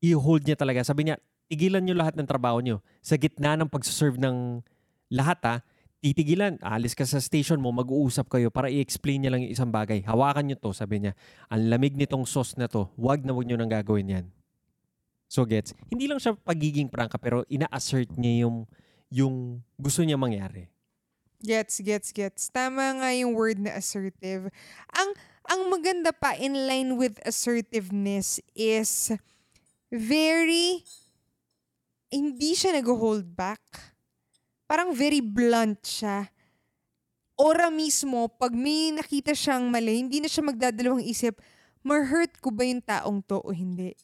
[0.00, 0.80] i-hold niya talaga.
[0.80, 1.20] Sabi niya,
[1.52, 2.80] tigilan niyo lahat ng trabaho niyo.
[3.04, 4.64] Sa gitna ng pagsaserve ng
[5.12, 5.56] lahat ha,
[6.00, 10.00] titigilan, alis ka sa station mo, mag-uusap kayo para i-explain niya lang yung isang bagay.
[10.00, 11.12] Hawakan niyo to, sabi niya.
[11.52, 14.26] Ang lamig nitong sauce na to, wag na wag niyo nang gagawin yan.
[15.28, 18.64] So gets, hindi lang siya pagiging prangka pero ina-assert niya yung
[19.12, 20.72] yung gusto niya mangyari.
[21.40, 22.52] Gets, gets, gets.
[22.52, 24.52] Tama nga yung word na assertive.
[24.92, 25.10] Ang
[25.48, 29.10] ang maganda pa in line with assertiveness is
[29.88, 30.84] very
[32.12, 33.62] hindi siya nag-hold back.
[34.68, 36.28] Parang very blunt siya.
[37.40, 41.40] Ora mismo, pag may nakita siyang mali, hindi na siya magdadalawang isip,
[41.80, 43.96] ma-hurt ko ba yung taong to o hindi?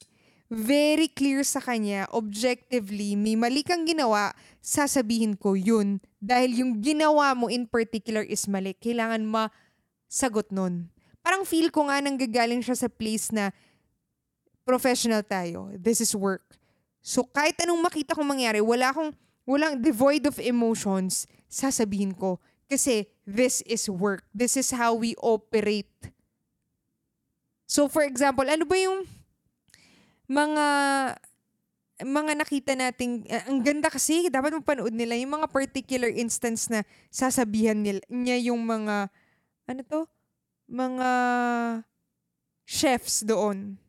[0.46, 4.30] Very clear sa kanya, objectively, may mali kang ginawa,
[4.62, 5.98] sasabihin ko yun.
[6.22, 8.70] Dahil yung ginawa mo in particular is mali.
[8.78, 9.50] Kailangan ma
[10.06, 10.86] sagot nun.
[11.18, 13.50] Parang feel ko nga nanggagaling siya sa place na
[14.62, 15.74] professional tayo.
[15.74, 16.54] This is work.
[17.02, 19.10] So kahit anong makita kong mangyari, wala akong,
[19.42, 22.38] walang devoid of emotions, sasabihin ko.
[22.70, 24.22] Kasi this is work.
[24.30, 25.90] This is how we operate.
[27.66, 29.06] So for example, ano ba yung
[30.26, 30.66] mga
[31.96, 36.84] mga nakita nating uh, ang ganda kasi dapat mapanood nila yung mga particular instance na
[37.08, 39.08] sasabihan nila niya yung mga
[39.66, 40.04] ano to
[40.68, 41.10] mga
[42.68, 43.80] chefs doon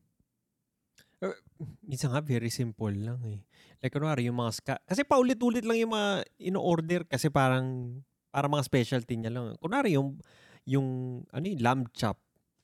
[1.88, 3.41] minsan nga very simple lang eh.
[3.82, 7.97] Like kunwari yung mga ska- kasi paulit-ulit lang yung mga ino-order kasi parang
[8.30, 9.58] para mga specialty niya lang.
[9.58, 10.21] Kunwari yung
[10.67, 10.88] yung
[11.32, 12.19] ano yung lamb chop.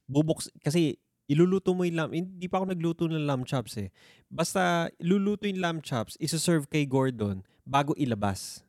[0.05, 2.11] Bubuks kasi iluluto mo yung lamb.
[2.11, 3.89] Hindi pa ako nagluto ng lamb chops eh.
[4.27, 8.63] Basta iluluto yung lamb chops, isa-serve kay Gordon bago ilabas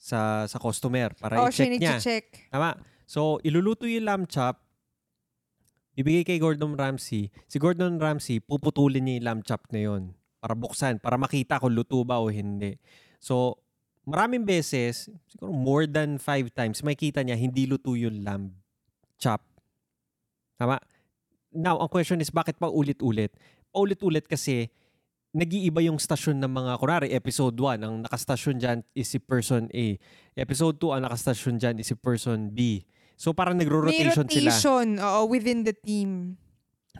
[0.00, 2.00] sa sa customer para oh, i-check niya.
[2.00, 2.78] check Tama.
[3.04, 4.62] So iluluto yung lamb chop,
[5.98, 10.56] ibigay kay Gordon Ramsay, si Gordon Ramsay, puputulin niya yung lamb chop na yon para
[10.56, 12.80] buksan, para makita kung luto ba o hindi.
[13.20, 13.60] So,
[14.08, 18.56] maraming beses, siguro more than five times, makita niya hindi luto yung lamb
[19.20, 19.44] chop.
[20.56, 20.80] Tama?
[21.50, 23.34] Now, ang question is, bakit pa ulit-ulit?
[23.74, 24.70] Paulit-ulit kasi,
[25.30, 29.98] nag-iiba yung stasyon ng mga, kunwari, episode 1, ang nakastasyon dyan is si person A.
[30.34, 32.86] Episode 2, ang nakastasyon dyan is si person B.
[33.20, 35.04] So parang nagro-rotation may rotation, sila.
[35.04, 36.40] oo, within the team.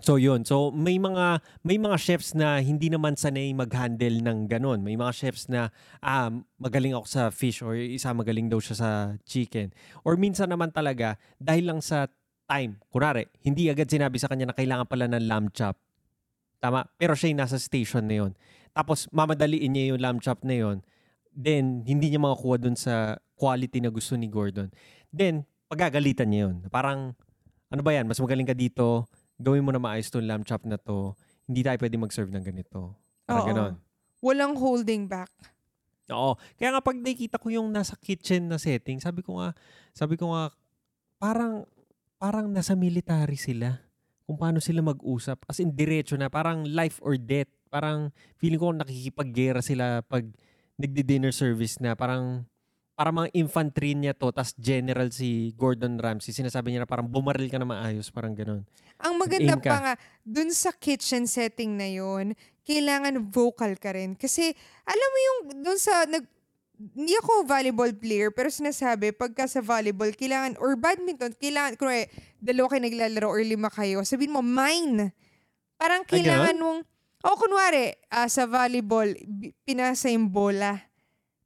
[0.05, 0.45] So yun.
[0.45, 4.85] So may mga may mga chefs na hindi naman sanay mag-handle ng ganun.
[4.85, 5.73] May mga chefs na
[6.05, 6.29] ah,
[6.61, 8.91] magaling ako sa fish or isa magaling daw siya sa
[9.25, 9.73] chicken.
[10.05, 12.05] Or minsan naman talaga dahil lang sa
[12.51, 12.83] time.
[12.91, 15.79] Kunwari, hindi agad sinabi sa kanya na kailangan pala ng lamb chop.
[16.59, 16.91] Tama?
[16.99, 18.33] Pero siya yung nasa station na yun.
[18.75, 20.83] Tapos mamadaliin niya yung lamb chop na yun.
[21.31, 24.75] Then, hindi niya makakuha dun sa quality na gusto ni Gordon.
[25.15, 26.67] Then, pagagalitan niya yun.
[26.67, 27.15] Parang,
[27.71, 29.07] ano ba yan, mas magaling ka dito,
[29.39, 31.15] gawin mo na maayos tong lamb chop na to,
[31.47, 32.99] hindi tayo pwede mag-serve ng ganito.
[33.25, 33.49] Parang Oo.
[33.49, 33.75] ganon.
[34.21, 35.31] Walang holding back.
[36.11, 36.35] Oo.
[36.59, 39.55] Kaya nga pag nakikita ko yung nasa kitchen na setting, sabi ko nga,
[39.95, 40.51] sabi ko nga,
[41.17, 41.65] parang,
[42.21, 43.81] parang nasa military sila.
[44.29, 45.41] Kung paano sila mag-usap.
[45.49, 46.29] As in, diretso na.
[46.29, 47.49] Parang life or death.
[47.73, 50.29] Parang feeling ko nakikipag-gera sila pag
[50.77, 51.97] nagdi-dinner service na.
[51.97, 52.45] Parang
[53.01, 57.49] para mga infantry niya to, tas general si Gordon Ramsay, sinasabi niya na parang bumaril
[57.49, 58.69] ka na maayos, parang ganun.
[59.01, 62.37] Ang maganda pa nga, dun sa kitchen setting na yon
[62.69, 64.13] kailangan vocal ka rin.
[64.13, 64.53] Kasi,
[64.85, 66.29] alam mo yung, dun sa, nag,
[66.81, 71.93] hindi ako volleyball player, pero sinasabi, pagka sa volleyball, kailangan, or badminton, kailangan, kung
[72.41, 75.13] dalawa kayo naglalaro or lima kayo, sabihin mo, mine.
[75.77, 76.81] Parang kailangan Ay, mong,
[77.21, 79.13] o oh, kunwari, uh, sa volleyball,
[79.69, 80.81] pinasa yung bola.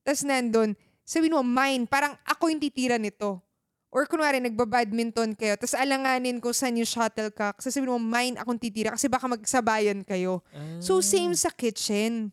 [0.06, 3.42] Tapos nandun, sabihin mo, mine, parang ako yung titira nito.
[3.90, 7.58] Or kunwari, nagba-badminton kayo, tapos alanganin ko saan yung shuttlecock.
[7.58, 10.46] Sasabihin mo, mine, akong titira kasi baka magsabayan kayo.
[10.54, 10.78] Ah.
[10.78, 12.30] So, same sa kitchen.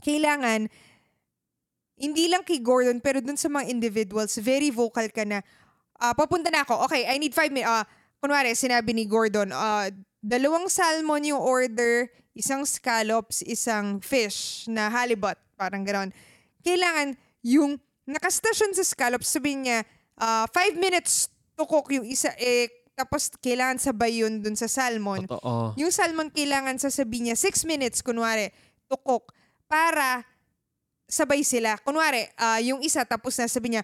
[0.00, 0.72] Kailangan,
[1.98, 5.42] hindi lang kay Gordon, pero dun sa mga individuals, very vocal ka na,
[5.98, 7.68] uh, papunta na ako, okay, I need five minutes.
[7.68, 7.84] Uh,
[8.22, 9.90] kunwari, sinabi ni Gordon, uh,
[10.22, 12.06] dalawang salmon yung order,
[12.38, 16.14] isang scallops, isang fish na halibut, parang gano'n.
[16.62, 19.78] Kailangan yung nakastasyon sa scallops, sabihin niya,
[20.22, 25.26] uh, five minutes to cook yung isa, eh, tapos kailangan sabay yun dun sa salmon.
[25.26, 25.74] Totoo.
[25.78, 28.50] Yung salmon kailangan sasabihin niya, six minutes, kunwari,
[28.86, 29.34] to cook,
[29.66, 30.26] para
[31.08, 31.80] sabay sila.
[31.80, 33.82] Kunwari, uh, yung isa, tapos na sabi niya,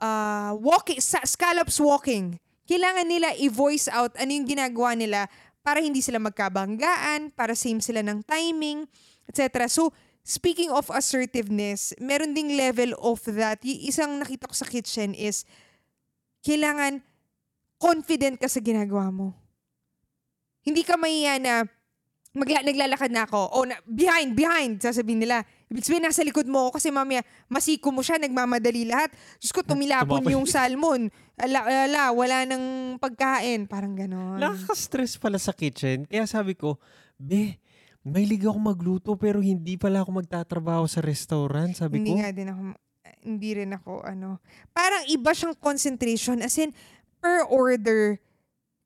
[0.00, 2.40] uh, walking, sa, scallops walking.
[2.64, 5.28] Kailangan nila i-voice out ano yung ginagawa nila
[5.60, 8.88] para hindi sila magkabanggaan, para same sila ng timing,
[9.28, 9.68] etc.
[9.70, 9.94] So,
[10.26, 13.62] speaking of assertiveness, meron ding level of that.
[13.62, 15.46] Y- isang nakita ko sa kitchen is,
[16.42, 17.04] kailangan
[17.78, 19.36] confident ka sa ginagawa mo.
[20.62, 21.66] Hindi ka mahiya na
[22.34, 23.40] magla- naglalakad na ako.
[23.54, 25.46] O, na, behind, behind, sasabihin nila.
[25.72, 29.08] Ibig sabihin, nasa likod mo ako kasi mamaya, masiko mo siya, nagmamadali lahat.
[29.40, 31.08] Diyos ko, tumilapon yung salmon.
[31.40, 33.64] Ala, ala, wala nang pagkain.
[33.64, 34.36] Parang ganon.
[34.36, 36.04] Nakaka-stress pala sa kitchen.
[36.04, 36.76] Kaya sabi ko,
[37.16, 37.56] be,
[38.04, 42.20] may liga ako magluto pero hindi pala ako magtatrabaho sa restaurant, sabi hindi ko.
[42.20, 42.60] Hindi nga din ako,
[43.24, 44.28] hindi rin ako, ano.
[44.76, 46.44] Parang iba siyang concentration.
[46.44, 46.76] As in,
[47.16, 48.20] per order,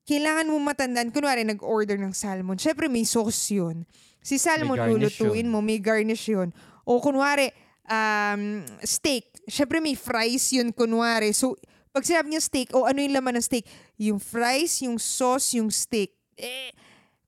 [0.06, 1.10] kailangan mo matandaan.
[1.10, 2.62] Kunwari, nag-order ng salmon.
[2.62, 3.82] Siyempre, may sauce yun.
[4.22, 6.54] Si salmon, lulutuin mo, may garnish yun.
[6.86, 7.50] O kunwari,
[7.90, 9.26] um, steak.
[9.50, 11.34] Siyempre, may fries yun, kunwari.
[11.34, 11.58] So,
[11.90, 13.66] pag sinabi niya steak, o ano yung laman ng steak?
[13.98, 16.14] Yung fries, yung sauce, yung steak.
[16.38, 16.70] Eh,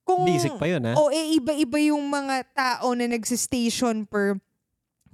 [0.07, 0.95] kung, Basic pa yun, ha?
[0.95, 4.39] O, eh, iba-iba yung mga tao na nagsistation per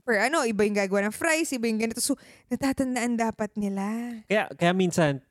[0.04, 1.98] per ano, iba yung gagawa ng fries, iba yung ganito.
[2.04, 2.20] So,
[2.52, 4.20] natatandaan dapat nila.
[4.28, 5.24] Kaya, kaya minsan,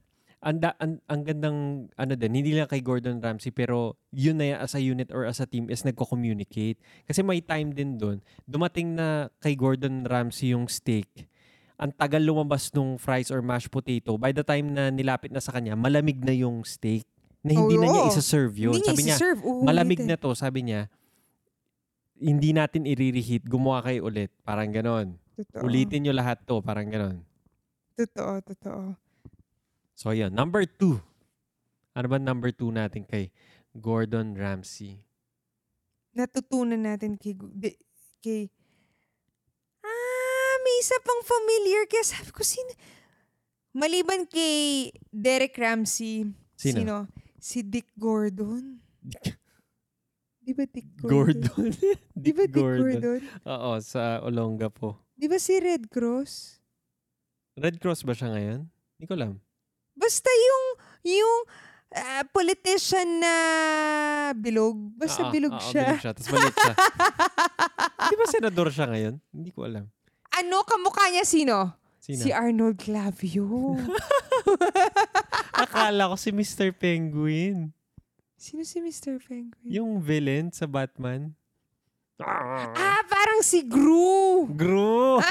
[0.43, 1.57] ang, da- ang, ang gandang,
[1.95, 5.23] ano din, hindi lang kay Gordon Ramsay, pero yun na yan as a unit or
[5.23, 6.75] as a team is nagko-communicate.
[7.07, 8.19] Kasi may time din doon.
[8.43, 11.07] Dumating na kay Gordon Ramsay yung steak.
[11.79, 14.19] Ang tagal lumabas nung fries or mashed potato.
[14.19, 17.07] By the time na nilapit na sa kanya, malamig na yung steak.
[17.39, 18.11] Na hindi na niya Oo.
[18.11, 18.75] isa-serve yun.
[18.75, 19.39] Hindi Sabi niya, isi-serve.
[19.63, 20.11] malamig Uulitin.
[20.11, 20.91] na to, sabi niya,
[22.15, 24.31] hindi natin i-reheat, gumawa kayo ulit.
[24.43, 25.15] Parang ganon.
[25.35, 25.65] Totoo.
[25.65, 27.23] Ulitin nyo lahat to, parang ganon.
[27.95, 28.83] Totoo, totoo.
[30.03, 30.35] So, yun.
[30.35, 30.99] Number two.
[31.95, 33.31] Ano ba number two natin kay
[33.71, 34.99] Gordon Ramsay?
[36.11, 37.39] Natutunan natin kay,
[38.19, 38.51] kay
[39.79, 41.87] Ah, may isa pang familiar.
[41.87, 42.75] Kaya sabi ko, sino?
[43.71, 46.27] Maliban kay Derek Ramsey.
[46.59, 47.07] Sino?
[47.39, 48.83] Si Dick Gordon.
[50.43, 51.47] Di ba Dick Gordon?
[51.47, 51.71] Gordon.
[52.27, 53.23] Di ba Dick Gordon?
[53.47, 54.99] Oo, sa Olonga po.
[55.15, 56.59] Di ba si Red Cross?
[57.55, 58.67] Red Cross ba siya ngayon?
[58.99, 59.39] Hindi ko alam.
[59.93, 60.65] Basta yung,
[61.17, 61.37] yung
[61.93, 63.35] ah, politician na
[64.33, 64.75] bilog.
[64.97, 65.93] Basta Oo, bilog oo, siya.
[65.93, 66.11] Bilog siya.
[66.13, 66.75] Tapos maliit siya.
[68.11, 69.15] Di ba senador siya ngayon?
[69.31, 69.85] Hindi ko alam.
[70.33, 71.77] Ano kamukha niya sino?
[72.01, 72.19] Sino?
[72.19, 73.77] Si Arnold Clavio.
[75.63, 76.75] Akala ko si Mr.
[76.75, 77.71] Penguin.
[78.35, 79.23] sino si Mr.
[79.23, 79.71] Penguin?
[79.71, 81.31] Yung villain sa Batman.
[82.19, 84.45] Ah, parang si Gru.
[84.51, 85.19] Gru!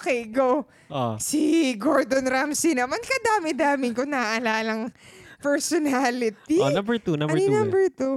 [0.00, 0.64] Okay, go.
[0.88, 1.14] oh.
[1.20, 4.88] Si Gordon Ramsay naman, kadami-daming ko naalalang
[5.42, 6.62] personality.
[6.62, 7.18] oh, number two.
[7.18, 7.46] Number ano two.
[7.48, 7.60] yung eh.
[7.60, 8.14] number two?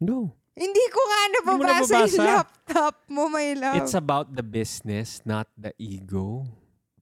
[0.00, 0.16] No.
[0.52, 2.24] Hindi ko nga mo nababasa yung nababasa?
[2.28, 3.80] laptop mo, my love.
[3.80, 6.44] It's about the business, not the ego.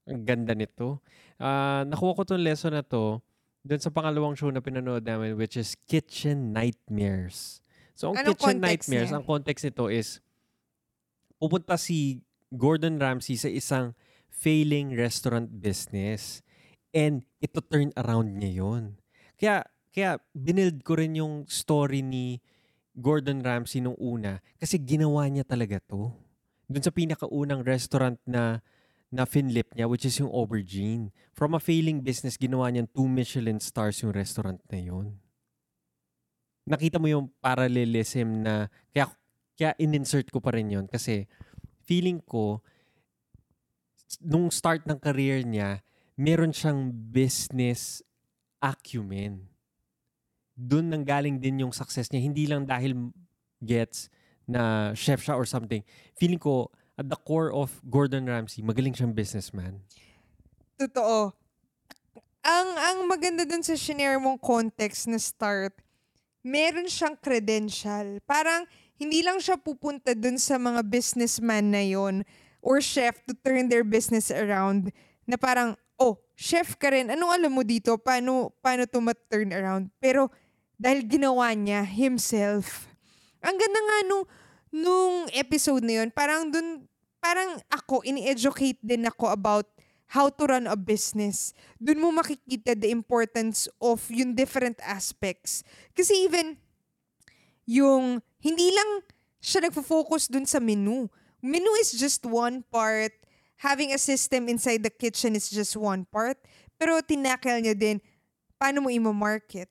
[0.06, 1.02] Ang ganda nito.
[1.38, 3.18] Ah, nakuha ko tong lesson na to
[3.60, 7.60] doon sa pangalawang show na pinanood namin which is Kitchen Nightmares.
[7.92, 9.16] So, ang Anong Kitchen Nightmares, niya?
[9.20, 10.24] ang context nito is
[11.36, 13.94] pupunta si Gordon Ramsay sa isang
[14.30, 16.42] failing restaurant business
[16.90, 18.98] and ito turn around niya yun.
[19.38, 19.62] Kaya,
[19.94, 22.42] kaya binild ko rin yung story ni
[22.98, 26.10] Gordon Ramsay nung una kasi ginawa niya talaga to.
[26.66, 28.62] Doon sa pinakaunang restaurant na
[29.10, 31.10] na finlip niya which is yung Aubergine.
[31.34, 35.18] From a failing business, ginawa niyan two Michelin stars yung restaurant na yun.
[36.66, 39.10] Nakita mo yung parallelism na kaya
[39.58, 41.26] kaya in-insert ko pa rin yun kasi
[41.90, 42.62] feeling ko
[44.22, 45.82] nung start ng career niya,
[46.14, 47.98] meron siyang business
[48.62, 49.50] acumen.
[50.54, 52.22] Doon nang galing din yung success niya.
[52.22, 52.94] Hindi lang dahil
[53.58, 54.06] gets
[54.46, 55.82] na chef siya or something.
[56.14, 59.80] Feeling ko, at the core of Gordon Ramsay, magaling siyang businessman.
[60.76, 61.32] Totoo.
[62.44, 65.72] Ang ang maganda dun sa shinare mong context na start,
[66.44, 68.20] meron siyang credential.
[68.28, 68.68] Parang
[69.00, 72.20] hindi lang siya pupunta dun sa mga businessman na yon
[72.60, 74.92] or chef to turn their business around
[75.24, 77.08] na parang, oh, chef ka rin.
[77.08, 77.96] Anong alam mo dito?
[77.96, 79.88] Paano, paano to ma-turn around?
[79.96, 80.28] Pero
[80.76, 82.92] dahil ginawa niya himself.
[83.40, 84.24] Ang ganda nga nung,
[84.68, 86.84] nung episode na yun, parang dun,
[87.24, 89.64] parang ako, ini-educate din ako about
[90.12, 91.56] how to run a business.
[91.80, 95.64] Doon mo makikita the importance of yung different aspects.
[95.96, 96.60] Kasi even
[97.70, 99.06] yung hindi lang
[99.38, 101.06] siya nagfo-focus dun sa menu.
[101.38, 103.14] Menu is just one part.
[103.62, 106.34] Having a system inside the kitchen is just one part.
[106.74, 108.02] Pero tinakil niya din,
[108.58, 109.70] paano mo i-market?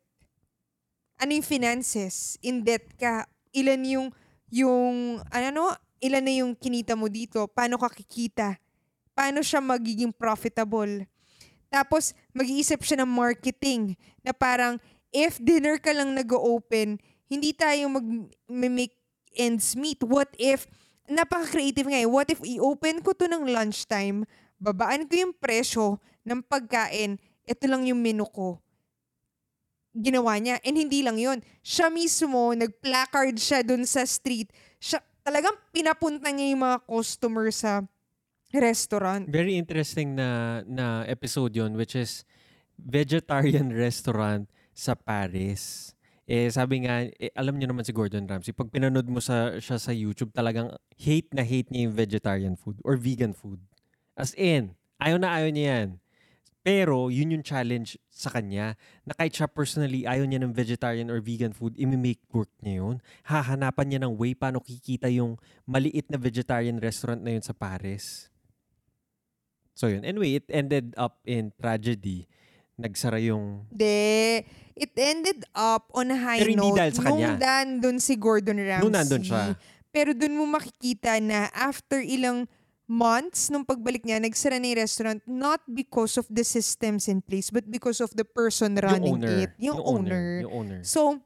[1.19, 2.39] Ano yung finances?
[2.39, 3.27] In debt ka?
[3.51, 4.07] Ilan yung,
[4.47, 7.49] yung, ano, ilan na yung kinita mo dito?
[7.51, 8.55] Paano ka kikita?
[9.11, 11.03] Paano siya magiging profitable?
[11.67, 14.79] Tapos, mag-iisip siya ng marketing na parang,
[15.11, 18.97] if dinner ka lang nag-open, hindi tayo mag-make
[19.37, 20.01] ends meet.
[20.01, 20.65] What if,
[21.05, 24.25] napaka-creative nga eh, what if i-open ko to ng lunchtime,
[24.57, 28.57] babaan ko yung presyo ng pagkain, ito lang yung menu ko.
[29.93, 30.61] Ginawa niya.
[30.61, 31.41] And hindi lang yun.
[31.65, 34.53] Siya mismo, nag-placard siya dun sa street.
[34.77, 37.85] Siya, talagang pinapunta niya yung mga customer sa
[38.53, 39.29] restaurant.
[39.29, 42.25] Very interesting na na episode yon which is
[42.77, 45.93] vegetarian restaurant sa Paris.
[46.29, 49.81] Eh, sabi nga, eh, alam niyo naman si Gordon Ramsay, pag pinanood mo sa, siya
[49.81, 53.57] sa YouTube, talagang hate na hate niya yung vegetarian food or vegan food.
[54.13, 55.89] As in, ayaw na ayaw niya yan.
[56.61, 58.77] Pero, yun yung challenge sa kanya,
[59.09, 63.01] na kahit siya personally ayaw niya ng vegetarian or vegan food, imi-make work niya yun.
[63.25, 65.33] Hahanapan niya ng way paano kikita yung
[65.65, 68.29] maliit na vegetarian restaurant na yun sa Paris.
[69.73, 70.05] So yun.
[70.05, 72.29] Anyway, it ended up in tragedy.
[72.79, 73.67] Nagsara yung...
[73.67, 74.39] De,
[74.79, 77.27] it ended up on a high Pero hindi note dahil sa kanya.
[77.27, 78.83] nung nandun si Gordon Ramsay.
[78.87, 79.59] Nung nandun siya.
[79.91, 82.47] Pero dun mo makikita na after ilang
[82.89, 87.53] months nung pagbalik niya, nagsara na yung restaurant not because of the systems in place,
[87.53, 89.43] but because of the person running yung owner.
[89.43, 89.51] it.
[89.61, 90.25] Yung, owner.
[90.41, 90.79] Yung owner.
[90.81, 91.21] So,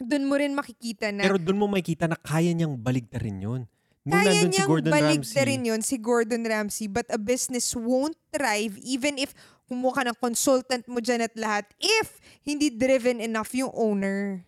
[0.00, 3.62] doon mo rin makikita na Pero doon mo makikita na kaya niyang baligtarin yun.
[4.04, 7.08] Nung kaya nandun si niyang Gordon balik Ramsay, na rin yun si Gordon Ramsay but
[7.08, 9.32] a business won't thrive even if
[9.64, 14.44] kumuha ka ng consultant mo dyan at lahat if hindi driven enough yung owner.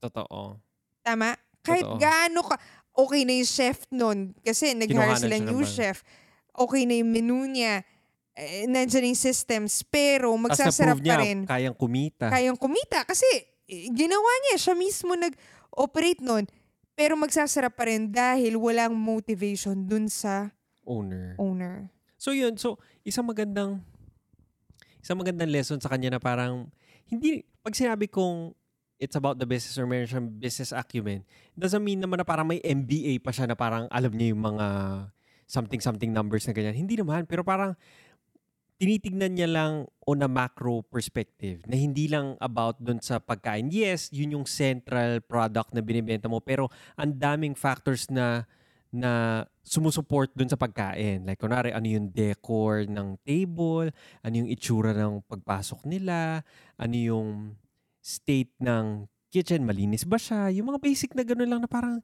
[0.00, 0.60] Totoo.
[1.04, 1.36] Tama?
[1.60, 2.00] Kahit Totoo.
[2.00, 2.56] gaano ka,
[2.96, 5.68] okay na yung chef nun kasi nag-hire sila new naman.
[5.68, 6.04] chef.
[6.52, 7.84] Okay na yung menu niya.
[8.36, 9.84] Eh, nandyan yung systems.
[9.84, 11.38] Pero magsasarap niya, pa rin.
[11.44, 12.26] kayang kumita.
[12.32, 13.04] Kayang kumita.
[13.04, 13.26] Kasi
[13.68, 14.56] eh, ginawa niya.
[14.60, 16.44] Siya mismo nag-operate nun.
[16.96, 20.52] Pero magsasarap pa rin dahil walang motivation dun sa
[20.84, 21.32] owner.
[21.40, 21.88] owner.
[22.20, 23.80] So yun, so isang magandang
[25.00, 26.68] isang magandang lesson sa kanya na parang
[27.08, 28.52] hindi pag sinabi kong
[29.00, 31.24] it's about the business or meron siyang business acumen,
[31.56, 34.66] doesn't mean naman na parang may MBA pa siya na parang alam niya yung mga
[35.48, 36.76] something something numbers na ganyan.
[36.76, 37.74] Hindi naman, pero parang
[38.80, 39.72] tinitignan niya lang
[40.08, 43.68] on a macro perspective na hindi lang about dun sa pagkain.
[43.68, 48.48] Yes, yun yung central product na binibenta mo pero ang daming factors na
[48.90, 51.22] na sumusuport dun sa pagkain.
[51.22, 56.42] Like, kunwari, ano yung decor ng table, ano yung itsura ng pagpasok nila,
[56.74, 57.28] ano yung
[58.02, 60.50] state ng kitchen, malinis ba siya?
[60.50, 62.02] Yung mga basic na gano'n lang na parang,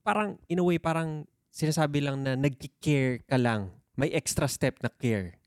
[0.00, 3.68] parang, in a way, parang sinasabi lang na nag-care ka lang.
[3.94, 5.38] May extra step na care.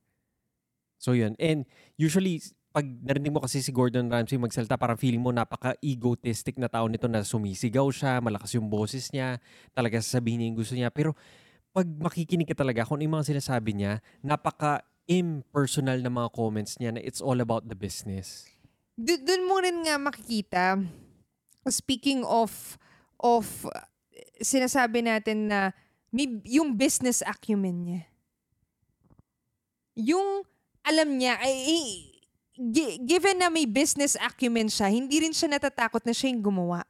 [1.01, 1.33] So, yun.
[1.41, 1.65] And
[1.97, 2.41] usually,
[2.77, 7.09] pag narinig mo kasi si Gordon Ramsay magsalita, parang feeling mo napaka-egotistic na tao nito
[7.09, 9.41] na sumisigaw siya, malakas yung boses niya,
[9.73, 10.93] talaga sasabihin niya yung gusto niya.
[10.93, 11.17] Pero
[11.73, 16.93] pag makikinig ka talaga kung ano yung mga sinasabi niya, napaka-impersonal na mga comments niya
[16.93, 18.45] na it's all about the business.
[18.93, 20.77] D- doon mo rin nga makikita,
[21.65, 22.77] speaking of,
[23.17, 23.65] of
[24.37, 25.73] sinasabi natin na
[26.13, 28.01] may, yung business acumen niya.
[29.97, 30.45] Yung
[30.85, 32.16] alam niya, ay, ay,
[32.57, 36.81] gi- given na may business acumen siya, hindi rin siya natatakot na siya yung gumawa.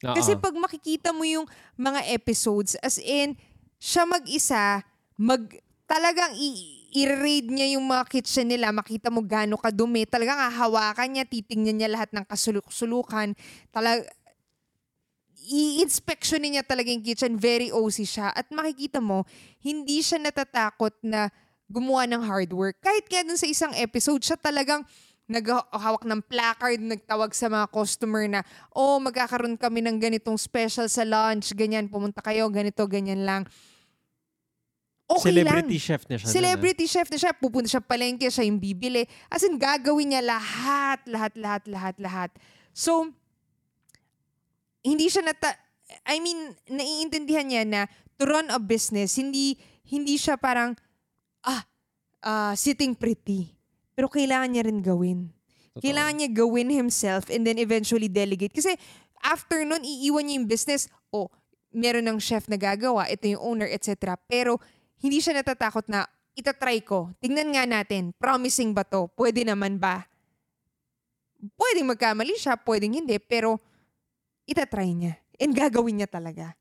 [0.00, 0.40] Kasi Oo.
[0.40, 1.44] pag makikita mo yung
[1.76, 3.36] mga episodes, as in,
[3.76, 4.82] siya mag-isa,
[5.20, 5.44] mag,
[5.84, 11.24] talagang i- i-raid niya yung mga kitchen nila, makita mo gaano kadumi, talagang hahawakan niya,
[11.28, 13.36] titingnan niya lahat ng kasuluk-sulukan,
[13.70, 14.02] talag,
[15.50, 18.32] i-inspection niya talaga yung kitchen, very OC siya.
[18.32, 19.28] At makikita mo,
[19.60, 21.28] hindi siya natatakot na
[21.70, 22.76] gumawa ng hard work.
[22.82, 24.82] Kahit kaya dun sa isang episode, siya talagang
[25.30, 28.42] naghawak ng placard, nagtawag sa mga customer na,
[28.74, 33.46] oh, magkakaroon kami ng ganitong special sa lunch, ganyan, pumunta kayo, ganito, ganyan lang.
[35.06, 35.86] Okay Celebrity lang.
[35.86, 36.26] chef na siya.
[36.26, 36.34] dun, ah.
[36.34, 39.06] Celebrity chef na siya, pupunta siya palengke, siya yung bibili.
[39.30, 42.30] As in, gagawin niya lahat, lahat, lahat, lahat, lahat.
[42.74, 43.14] So,
[44.82, 45.54] hindi siya nata...
[46.06, 47.80] I mean, naiintindihan niya na
[48.14, 49.58] to run a business, hindi
[49.90, 50.78] hindi siya parang,
[51.44, 51.62] ah,
[52.24, 53.56] ah, sitting pretty.
[53.94, 55.20] Pero kailangan niya rin gawin.
[55.76, 55.82] Totoo.
[55.84, 58.52] Kailangan niya gawin himself and then eventually delegate.
[58.52, 58.74] Kasi
[59.22, 60.88] after nun, iiwan niya yung business.
[61.12, 61.28] O,
[61.70, 64.18] meron ng chef na gagawa, ito yung owner, etc.
[64.26, 64.58] Pero
[65.00, 67.14] hindi siya natatakot na itatry ko.
[67.22, 69.08] Tingnan nga natin, promising ba to?
[69.14, 70.04] Pwede naman ba?
[71.56, 73.56] Pwedeng magkamali siya, pwedeng hindi, pero
[74.44, 75.14] itatry niya.
[75.40, 76.52] And gagawin niya talaga.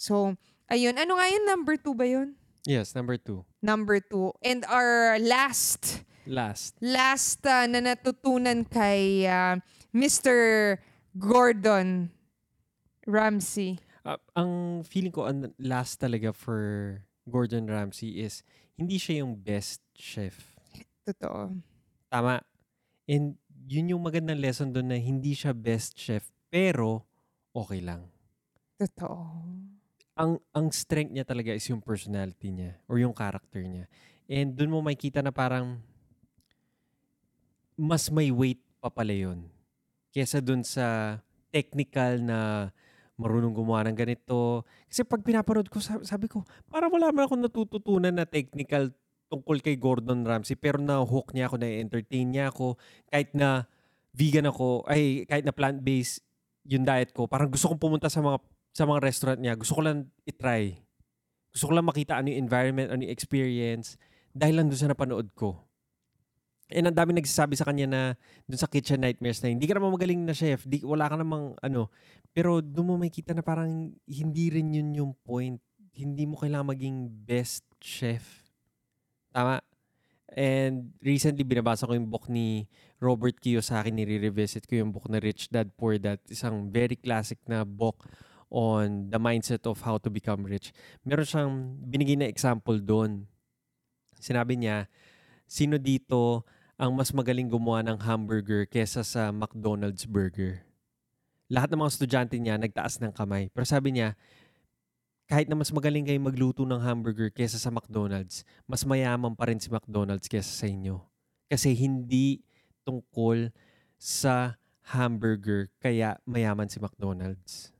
[0.00, 0.32] So,
[0.72, 0.96] ayun.
[0.96, 1.44] Ano nga yun?
[1.44, 2.39] Number two ba yun?
[2.66, 3.44] Yes, number two.
[3.62, 4.32] Number two.
[4.44, 6.76] And our last Last.
[6.84, 9.58] last uh, na natutunan kay uh,
[9.90, 10.76] Mr.
[11.16, 12.12] Gordon
[13.08, 13.80] Ramsay.
[14.04, 18.44] Ah, ang feeling ko, ang last talaga for Gordon Ramsay is
[18.76, 20.56] hindi siya yung best chef.
[21.04, 21.56] Totoo.
[22.08, 22.40] Tama.
[23.10, 23.36] And
[23.66, 27.04] yun yung magandang lesson doon na hindi siya best chef, pero
[27.52, 28.08] okay lang.
[28.80, 29.16] Totoo.
[30.20, 33.88] Ang ang strength niya talaga is yung personality niya or yung character niya.
[34.28, 35.80] And doon mo makikita na parang
[37.80, 39.48] mas may weight pa pala yun.
[40.12, 41.16] Kesa doon sa
[41.48, 42.68] technical na
[43.16, 44.64] marunong gumawa ng ganito.
[44.88, 48.92] Kasi pag pinapanood ko, sabi, sabi ko, para wala man akong natututunan na technical
[49.28, 50.56] tungkol kay Gordon Ramsay.
[50.56, 52.80] Pero na-hook niya ako, na-entertain niya ako.
[53.08, 53.68] Kahit na
[54.12, 56.24] vegan ako, ay kahit na plant-based
[56.68, 58.40] yung diet ko, parang gusto kong pumunta sa mga
[58.70, 59.58] sa mga restaurant niya.
[59.58, 60.82] Gusto ko lang itry.
[61.50, 63.98] Gusto ko lang makita ano yung environment, ano yung experience
[64.30, 65.58] dahil lang doon sa napanood ko.
[66.70, 68.02] And ang dami nagsasabi sa kanya na
[68.46, 71.58] doon sa Kitchen Nightmares na hindi ka naman magaling na chef, di, wala ka namang
[71.58, 71.90] ano.
[72.30, 75.58] Pero doon mo makikita na parang hindi rin yun yung point.
[75.90, 78.46] Hindi mo kailangan maging best chef.
[79.34, 79.58] Tama?
[80.30, 82.70] And recently, binabasa ko yung book ni
[83.02, 83.90] Robert Kiyosaki.
[83.90, 86.22] Nire-revisit ko yung book na Rich Dad, Poor Dad.
[86.30, 88.06] Isang very classic na book
[88.50, 90.74] on the mindset of how to become rich.
[91.06, 91.52] Meron siyang
[91.86, 93.24] binigay na example doon.
[94.18, 94.90] Sinabi niya,
[95.46, 96.44] sino dito
[96.74, 100.66] ang mas magaling gumawa ng hamburger kesa sa McDonald's burger?
[101.50, 103.48] Lahat ng mga estudyante niya nagtaas ng kamay.
[103.54, 104.18] Pero sabi niya,
[105.30, 109.62] kahit na mas magaling kayo magluto ng hamburger kesa sa McDonald's, mas mayaman pa rin
[109.62, 110.98] si McDonald's kesa sa inyo.
[111.46, 112.42] Kasi hindi
[112.82, 113.54] tungkol
[113.94, 114.58] sa
[114.90, 117.70] hamburger kaya mayaman si McDonald's.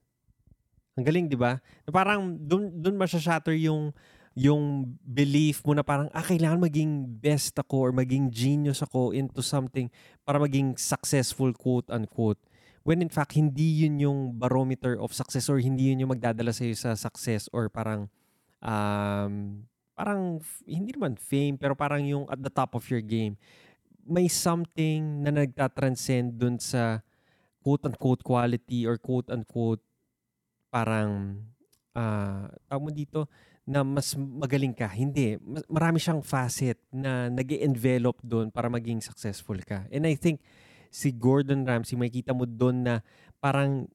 [0.98, 1.58] Ang galing, di ba?
[1.86, 3.94] Na Parang dun, dun masya-shatter yung
[4.38, 9.42] yung belief mo na parang, ah, kailangan maging best ako or maging genius ako into
[9.42, 9.90] something
[10.22, 12.38] para maging successful, quote-unquote.
[12.86, 16.78] When in fact, hindi yun yung barometer of success or hindi yun yung magdadala sa'yo
[16.78, 18.06] sa success or parang,
[18.62, 19.66] um,
[19.98, 23.34] parang, hindi naman fame, pero parang yung at the top of your game.
[24.06, 27.02] May something na nagtatranscend dun sa
[27.66, 29.82] quote-unquote quality or quote-unquote
[30.70, 31.36] parang,
[31.92, 33.26] ah, tawag mo dito,
[33.70, 34.90] na mas magaling ka.
[34.90, 35.38] Hindi.
[35.70, 39.86] Marami siyang facet na nag envelop doon para maging successful ka.
[39.94, 40.42] And I think
[40.90, 42.94] si Gordon Ramsay, makikita mo doon na
[43.38, 43.86] parang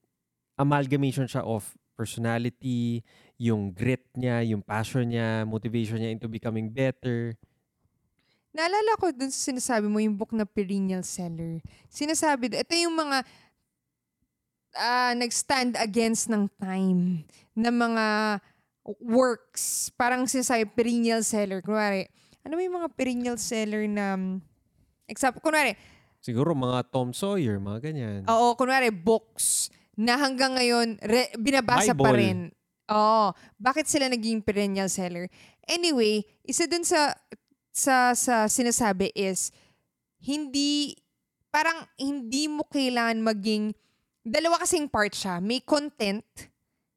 [0.56, 3.04] amalgamation siya of personality,
[3.36, 7.36] yung grit niya, yung passion niya, motivation niya into becoming better.
[8.56, 11.60] Naalala ko dun sa sinasabi mo, yung book na perennial seller.
[11.92, 13.20] Sinasabi, ito yung mga
[14.76, 18.06] ah, nag-stand against ng time na mga
[19.02, 19.90] works.
[19.96, 21.60] Parang sinasabi, perennial seller.
[21.60, 22.06] Kunwari,
[22.46, 24.14] ano yung mga perennial seller na,
[25.08, 25.74] example, kunwari,
[26.16, 28.20] Siguro mga Tom Sawyer, mga ganyan.
[28.26, 32.18] oo, kunwari, books na hanggang ngayon, re- binabasa pa Bible.
[32.18, 32.38] rin.
[32.90, 33.30] Oo.
[33.56, 35.30] Bakit sila naging perennial seller?
[35.66, 37.14] Anyway, isa dun sa
[37.70, 39.50] sa sa sinasabi is
[40.18, 40.96] hindi
[41.50, 43.74] parang hindi mo kailangan maging
[44.26, 45.38] dalawa kasing part siya.
[45.38, 46.26] May content,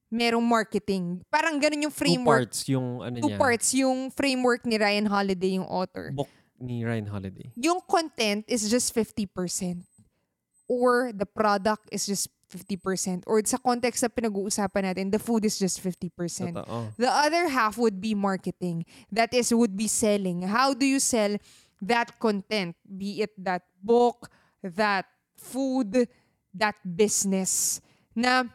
[0.09, 1.21] merong marketing.
[1.29, 2.49] Parang ganun yung Two framework.
[2.49, 3.37] parts yung ano Two niya.
[3.37, 6.09] parts yung framework ni Ryan Holiday, yung author.
[6.09, 7.53] Book ni Ryan Holiday.
[7.55, 9.85] Yung content is just 50%
[10.67, 15.61] or the product is just 50% or sa context na pinag-uusapan natin, the food is
[15.61, 16.57] just 50%.
[16.57, 16.89] Totoo.
[16.97, 18.89] The other half would be marketing.
[19.13, 20.41] That is, would be selling.
[20.49, 21.37] How do you sell
[21.85, 22.73] that content?
[22.81, 24.33] Be it that book,
[24.65, 25.05] that
[25.37, 26.09] food,
[26.53, 27.83] that business.
[28.13, 28.45] Na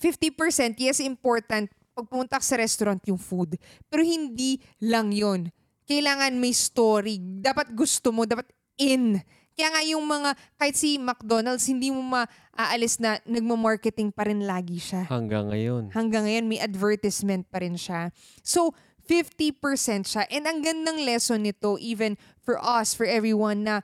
[0.00, 3.60] 50%, yes, important pag pumunta ka sa restaurant yung food.
[3.92, 5.52] Pero hindi lang yon
[5.84, 7.18] Kailangan may story.
[7.18, 8.46] Dapat gusto mo, dapat
[8.78, 9.20] in.
[9.58, 14.80] Kaya nga yung mga, kahit si McDonald's, hindi mo maaalis na nagmamarketing pa rin lagi
[14.80, 15.92] siya Hanggang ngayon.
[15.92, 18.08] hanggang ngayon may advertisement pa rin siya.
[18.40, 18.72] So,
[19.04, 20.22] 50% siya.
[20.30, 23.82] And ang gandang lesson nito, even for us, for everyone, na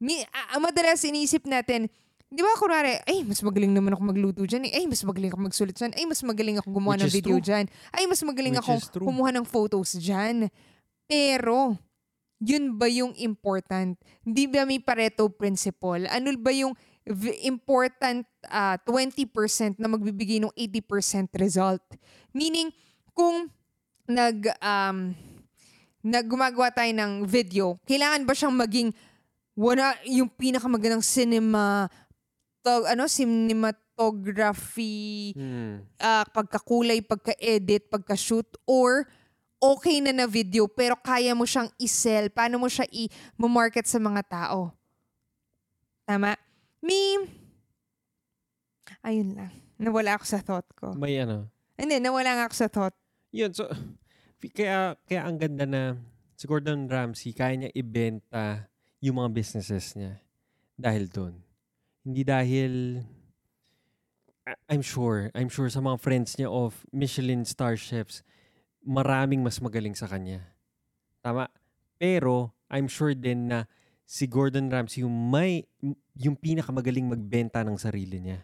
[0.00, 1.92] mi, ah, madalas inisip natin,
[2.26, 4.66] di ba kunwari, ay, mas magaling naman ako magluto dyan.
[4.66, 4.82] eh.
[4.82, 5.92] Ay, mas magaling ako magsulit dyan.
[5.94, 7.46] Ay, mas magaling ako gumawa Which ng video true.
[7.46, 7.64] dyan.
[7.94, 10.50] Ay, mas magaling Which ako kumuha ng photos dyan.
[11.06, 11.78] Pero,
[12.42, 13.96] yun ba yung important?
[14.26, 16.04] Di ba may Pareto principle?
[16.10, 16.74] Ano ba yung
[17.46, 21.82] important ah, 20% na magbibigay ng 80% result?
[22.34, 22.74] Meaning,
[23.14, 23.48] kung
[24.10, 25.14] nag, um,
[26.02, 28.90] nag gumagawa tayo ng video, kailangan ba siyang maging
[29.56, 31.88] wala yung pinakamagandang cinema
[32.66, 35.86] to, ano cinematography Hmm.
[36.02, 39.06] ah, pagkakulay, pagka-edit, pagka-shoot, or
[39.62, 44.22] okay na na video pero kaya mo siyang i-sell, paano mo siya i-market sa mga
[44.26, 44.74] tao.
[46.06, 46.34] Tama?
[46.82, 47.26] Me,
[49.02, 49.52] ayun lang.
[49.78, 50.94] Nawala ako sa thought ko.
[50.98, 51.46] May ano.
[51.76, 52.96] Hindi, nawala nga ako sa thought.
[53.30, 53.68] Yun, so,
[54.56, 55.96] kaya, kaya ang ganda na
[56.36, 58.68] si Gordon Ramsay, kaya niya ibenta
[59.00, 60.18] yung mga businesses niya.
[60.76, 61.45] Dahil doon.
[62.06, 63.02] Hindi dahil,
[64.70, 68.22] I'm sure, I'm sure sa mga friends niya of Michelin star chefs,
[68.86, 70.54] maraming mas magaling sa kanya.
[71.18, 71.50] Tama?
[71.98, 73.66] Pero, I'm sure din na
[74.06, 75.66] si Gordon Ramsay yung may,
[76.14, 78.38] yung pinakamagaling magbenta ng sarili niya.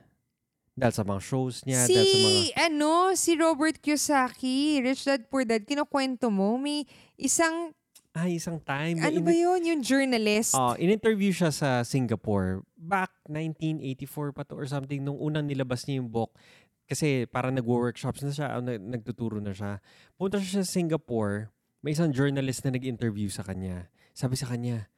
[0.74, 2.40] Dahil sa mga shows niya, si, dahil sa mga...
[2.66, 6.82] ano, si Robert Kiyosaki, Rich Dad Poor Dad, kinukwento mo, may
[7.14, 7.70] isang,
[8.12, 9.00] Ay, isang time.
[9.00, 10.52] ano in- ba yun, yung journalist.
[10.52, 12.60] Oh, in-interview siya sa Singapore.
[12.76, 16.36] Back 1984 pa to or something nung unang nilabas niya yung book.
[16.84, 19.80] Kasi parang nagwo-workshops na siya, nagtuturo na siya.
[20.20, 21.48] Punta siya sa Singapore,
[21.80, 23.88] may isang journalist na nag-interview sa kanya.
[24.12, 24.92] Sabi sa kanya,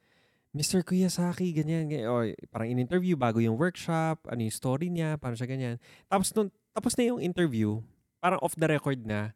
[0.51, 0.83] Mr.
[0.83, 2.11] Kiyosaki, ganyan, ganyan.
[2.11, 5.75] O, parang in-interview bago yung workshop, ano yung story niya, paano siya ganyan.
[6.11, 7.79] Tapos nung, tapos na yung interview,
[8.19, 9.31] parang off the record na,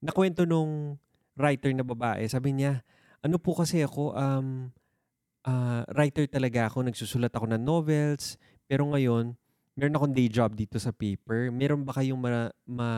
[0.00, 0.96] nakwento nung
[1.36, 2.80] writer na babae, sabi niya,
[3.24, 4.70] ano po kasi ako, um,
[5.48, 8.38] ah, writer talaga ako, nagsusulat ako ng novels,
[8.68, 9.34] pero ngayon,
[9.78, 11.54] meron akong day job dito sa paper.
[11.54, 12.90] Meron ba kayong ma, ma,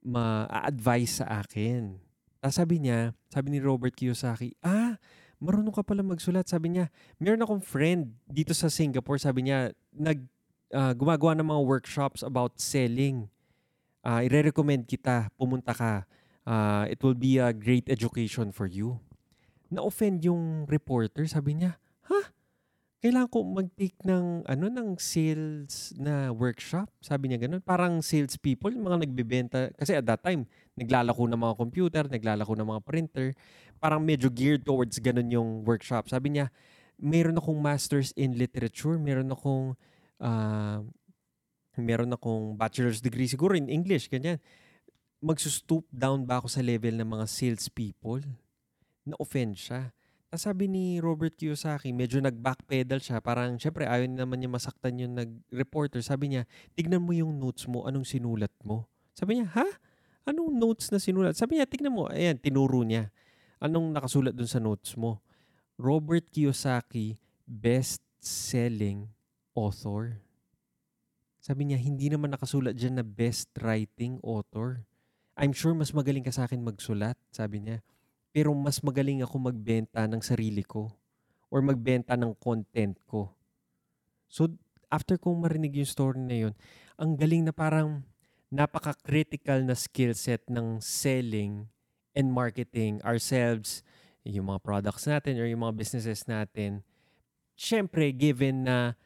[0.00, 2.00] ma-advise sa akin?
[2.40, 4.96] Tapos sabi niya, sabi ni Robert Kiyosaki, ah,
[5.38, 6.46] marunong ka pala magsulat.
[6.48, 6.90] Sabi niya,
[7.20, 9.20] meron akong friend dito sa Singapore.
[9.20, 10.24] Sabi niya, nag,
[10.72, 13.28] ah, gumagawa ng mga workshops about selling.
[14.00, 16.08] Ah, ire-recommend kita, pumunta ka.
[16.48, 18.96] Ah, it will be a great education for you.
[19.68, 21.28] Na-offend yung reporter.
[21.28, 21.76] Sabi niya,
[22.08, 22.32] ha?
[23.04, 26.88] Kailangan ko mag-take ng, ano, ng sales na workshop.
[27.04, 27.60] Sabi niya ganun.
[27.60, 29.68] Parang sales people, mga nagbebenta.
[29.76, 33.28] Kasi at that time, naglalako ng mga computer, naglalako ng mga printer.
[33.76, 36.08] Parang medyo geared towards ganun yung workshop.
[36.08, 36.48] Sabi niya,
[36.96, 39.76] meron akong master's in literature, meron akong
[40.18, 40.80] ah,
[41.78, 44.42] meron akong bachelor's degree siguro in English, ganyan.
[45.18, 48.22] Magsustoop down ba ako sa level ng mga sales people?
[49.02, 49.90] Na-offend siya.
[50.30, 53.18] Tapos sabi ni Robert Kiyosaki, medyo nag-backpedal siya.
[53.18, 55.98] Parang, syempre, ayaw naman niya masaktan yung nag-reporter.
[56.06, 56.46] Sabi niya,
[56.78, 58.86] tignan mo yung notes mo, anong sinulat mo?
[59.10, 59.66] Sabi niya, ha?
[60.22, 61.34] Anong notes na sinulat?
[61.34, 62.06] Sabi niya, tignan mo.
[62.06, 63.10] Ayan, tinuro niya.
[63.58, 65.18] Anong nakasulat dun sa notes mo?
[65.74, 69.10] Robert Kiyosaki, best-selling
[69.50, 70.22] author.
[71.42, 74.86] Sabi niya, hindi naman nakasulat dyan na best writing author.
[75.38, 77.78] I'm sure mas magaling ka sa akin magsulat, sabi niya.
[78.34, 80.90] Pero mas magaling ako magbenta ng sarili ko
[81.48, 83.30] or magbenta ng content ko.
[84.26, 84.50] So,
[84.90, 86.54] after kong marinig yung story na yun,
[86.98, 88.02] ang galing na parang
[88.50, 91.70] napaka-critical na skill set ng selling
[92.18, 93.86] and marketing ourselves,
[94.26, 96.84] yung mga products natin or yung mga businesses natin.
[97.56, 98.98] Siyempre, given na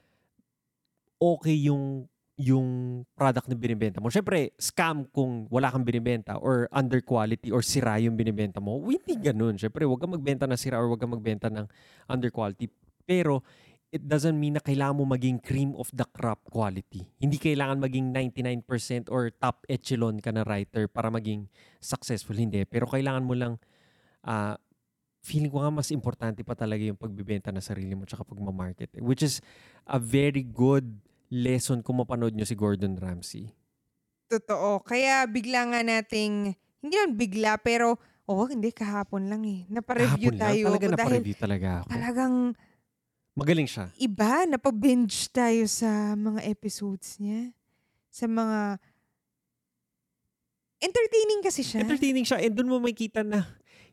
[1.22, 2.10] okay yung
[2.42, 4.10] yung product na binibenta mo.
[4.10, 8.82] Siyempre, scam kung wala kang binibenta or under quality or sira yung binibenta mo.
[8.82, 9.54] Hindi ganun.
[9.54, 11.70] Siyempre, huwag kang magbenta ng sira or huwag kang magbenta ng
[12.10, 12.66] under quality.
[13.06, 13.46] Pero,
[13.92, 17.04] it doesn't mean na kailangan mo maging cream of the crop quality.
[17.20, 21.46] Hindi kailangan maging 99% or top echelon ka na writer para maging
[21.78, 22.34] successful.
[22.34, 22.64] Hindi.
[22.64, 23.60] Pero kailangan mo lang,
[24.24, 24.56] ah,
[25.22, 28.98] feeling ko nga mas importante pa talaga yung pagbibenta ng sarili mo tsaka pagmamarket.
[28.98, 29.02] eh.
[29.04, 29.38] Which is
[29.86, 30.88] a very good
[31.32, 33.48] lesson kung mapanood nyo si Gordon Ramsay.
[34.28, 34.84] Totoo.
[34.84, 36.52] Kaya bigla nga nating,
[36.84, 37.96] hindi naman bigla, pero,
[38.28, 39.64] oh, hindi, kahapon lang eh.
[39.72, 40.64] Napareview Kahapon lang, tayo.
[40.68, 41.88] talaga napareview talaga ako.
[41.88, 42.34] talagang
[43.32, 43.88] Magaling siya.
[43.96, 47.48] iba, napabinge tayo sa mga episodes niya.
[48.12, 48.76] Sa mga,
[50.84, 51.80] entertaining kasi siya.
[51.80, 53.46] Entertaining siya and doon mo makita na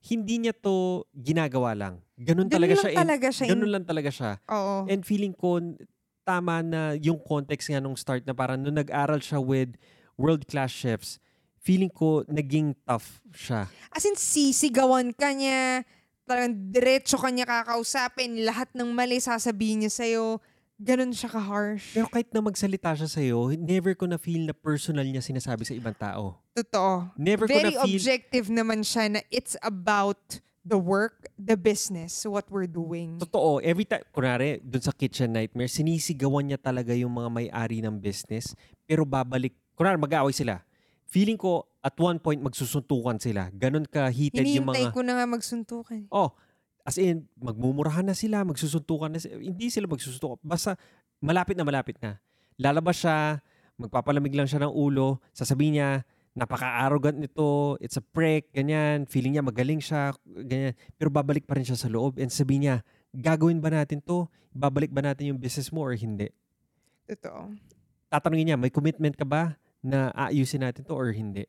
[0.03, 1.95] hindi niya to ginagawa lang.
[2.19, 2.91] Ganun Ganun talaga lang siya.
[2.91, 3.47] and talaga siya.
[3.47, 4.31] Ganun lang talaga siya.
[4.51, 4.75] Oo.
[4.91, 5.61] And feeling ko,
[6.23, 9.75] tama na yung context nga nung start na parang nung nag-aral siya with
[10.19, 11.17] world-class chefs,
[11.59, 13.67] feeling ko naging tough siya.
[13.91, 15.83] As in, sisigawan ka niya,
[16.27, 20.39] talagang diretso ka niya kakausapin, lahat ng mali sasabihin niya sa'yo.
[20.79, 21.91] Ganun siya ka-harsh.
[21.91, 25.75] Pero kahit na magsalita siya sa'yo, never ko na feel na personal niya sinasabi sa
[25.75, 26.39] ibang tao.
[26.55, 27.11] Totoo.
[27.19, 27.99] Never Very ko na feel...
[27.99, 30.39] objective naman siya na it's about
[30.69, 33.17] the work, the business, what we're doing.
[33.17, 37.97] Totoo, every time, kunwari, dun sa Kitchen Nightmare, sinisigawan niya talaga yung mga may-ari ng
[37.97, 38.53] business,
[38.85, 40.61] pero babalik, kunwari, mag-aaway sila.
[41.09, 43.49] Feeling ko, at one point, magsusuntukan sila.
[43.49, 44.93] Ganon ka heated yung Hinihintay mga...
[44.93, 46.01] ko na nga magsuntukan.
[46.13, 46.37] Oh,
[46.85, 49.41] as in, magmumurahan na sila, magsusuntukan na sila.
[49.41, 50.37] Hindi sila magsusuntukan.
[50.45, 50.77] Basta,
[51.17, 52.21] malapit na malapit na.
[52.61, 53.41] Lalabas siya,
[53.81, 56.05] magpapalamig lang siya ng ulo, sasabihin niya,
[56.39, 60.71] napaka-arrogant nito, it's a prank, ganyan, feeling niya magaling siya, ganyan.
[60.95, 62.75] Pero babalik pa rin siya sa loob and sabihin niya,
[63.11, 64.31] gagawin ba natin to?
[64.55, 66.31] Babalik ba natin yung business mo or hindi?
[67.11, 67.51] Totoo.
[68.07, 71.43] Tatanungin niya, may commitment ka ba na aayusin natin to or hindi?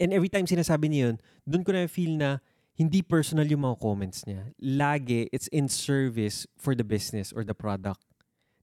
[0.00, 2.40] And every time sinasabi niya yun, doon ko na feel na
[2.80, 4.48] hindi personal yung mga comments niya.
[4.56, 8.00] Lagi, it's in service for the business or the product.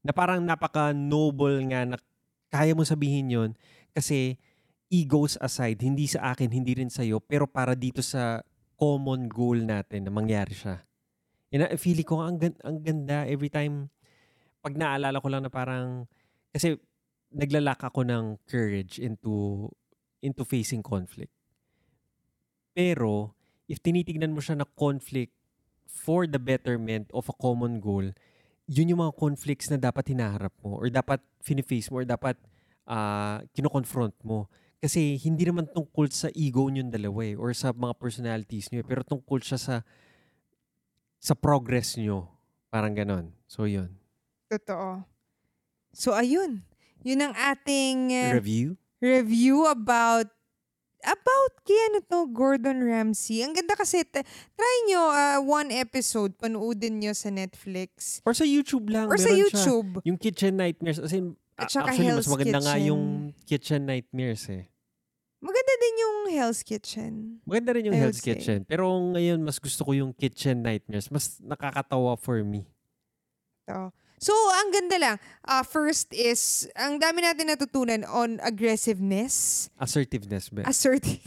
[0.02, 1.96] Na parang napaka-noble nga na
[2.50, 3.52] kaya mo sabihin yon
[3.94, 4.42] kasi
[4.88, 8.40] egos aside, hindi sa akin, hindi rin sa'yo, pero para dito sa
[8.80, 10.84] common goal natin na mangyari siya.
[11.52, 13.92] Yan, feeling ko ang, ang ganda every time,
[14.64, 16.08] pag naalala ko lang na parang,
[16.52, 16.80] kasi
[17.32, 19.68] naglalak ako ng courage into
[20.24, 21.34] into facing conflict.
[22.72, 23.36] Pero,
[23.68, 25.34] if tinitignan mo siya na conflict
[25.86, 28.06] for the betterment of a common goal,
[28.68, 32.36] yun yung mga conflicts na dapat hinaharap mo or dapat fini-face mo or dapat
[32.86, 34.52] uh, kino-confront mo.
[34.78, 38.88] Kasi hindi naman tungkol sa ego nyo dalawa eh, or sa mga personalities nyo, eh,
[38.88, 39.76] pero tungkol siya sa
[41.18, 42.30] sa progress nyo.
[42.70, 43.34] Parang ganon.
[43.50, 43.90] So, yun.
[44.54, 45.02] Totoo.
[45.96, 46.62] So, ayun.
[47.02, 48.78] Yun ang ating uh, Review?
[48.98, 50.26] review about
[51.06, 53.46] about kay ano to, Gordon Ramsay.
[53.46, 54.26] Ang ganda kasi, t-
[54.58, 58.20] try nyo uh, one episode, panoodin nyo sa Netflix.
[58.26, 59.08] Or sa YouTube lang.
[59.08, 59.46] Or sa meron siya.
[59.46, 59.90] YouTube.
[60.04, 62.88] Yung Kitchen Nightmares, as in, At saka Actually, Hell's mas maganda nga Kitchen.
[62.93, 63.03] yung
[63.49, 64.64] Kitchen Nightmares eh.
[65.38, 67.14] Maganda din yung Hell's Kitchen.
[67.45, 68.34] Maganda rin yung I Hell's say.
[68.34, 68.60] Kitchen.
[68.66, 71.10] Pero ngayon, mas gusto ko yung Kitchen Nightmares.
[71.10, 72.66] Mas nakakatawa for me.
[73.70, 73.89] To.
[74.18, 75.16] So, ang ganda lang.
[75.45, 79.70] Ah, first is, ang dami natin natutunan on aggressiveness.
[79.78, 80.66] Assertiveness, be.
[80.66, 81.22] Assertive.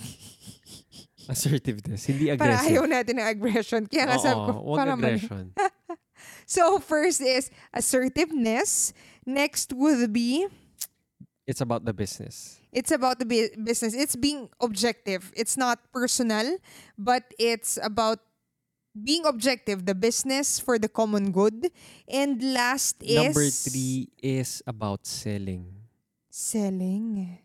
[1.30, 2.02] Assertiveness.
[2.10, 2.70] Hindi para aggressive.
[2.74, 3.82] ayaw natin ng aggression.
[3.86, 5.44] Kaya nga sabi ko, Oo, wag para aggression.
[6.46, 8.92] So, first is assertiveness.
[9.26, 10.46] Next would be,
[11.46, 12.60] It's about the business.
[12.72, 13.94] it's about the bu- business.
[13.94, 15.32] It's being objective.
[15.34, 16.58] It's not personal,
[16.96, 18.20] but it's about
[18.94, 21.70] being objective, the business for the common good.
[22.06, 25.66] And last is Number three is about selling.
[26.30, 27.38] selling.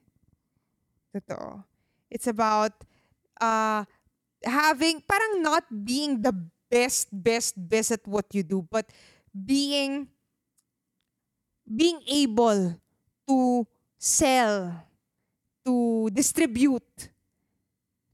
[1.14, 1.64] Totoo.
[2.12, 2.74] It's about
[3.42, 3.86] uh,
[4.44, 6.34] having, parang not being the
[6.76, 8.92] best, best, best at what you do, but
[9.32, 10.12] being,
[11.64, 12.76] being able
[13.24, 13.64] to
[13.96, 14.76] sell,
[15.64, 16.84] to distribute,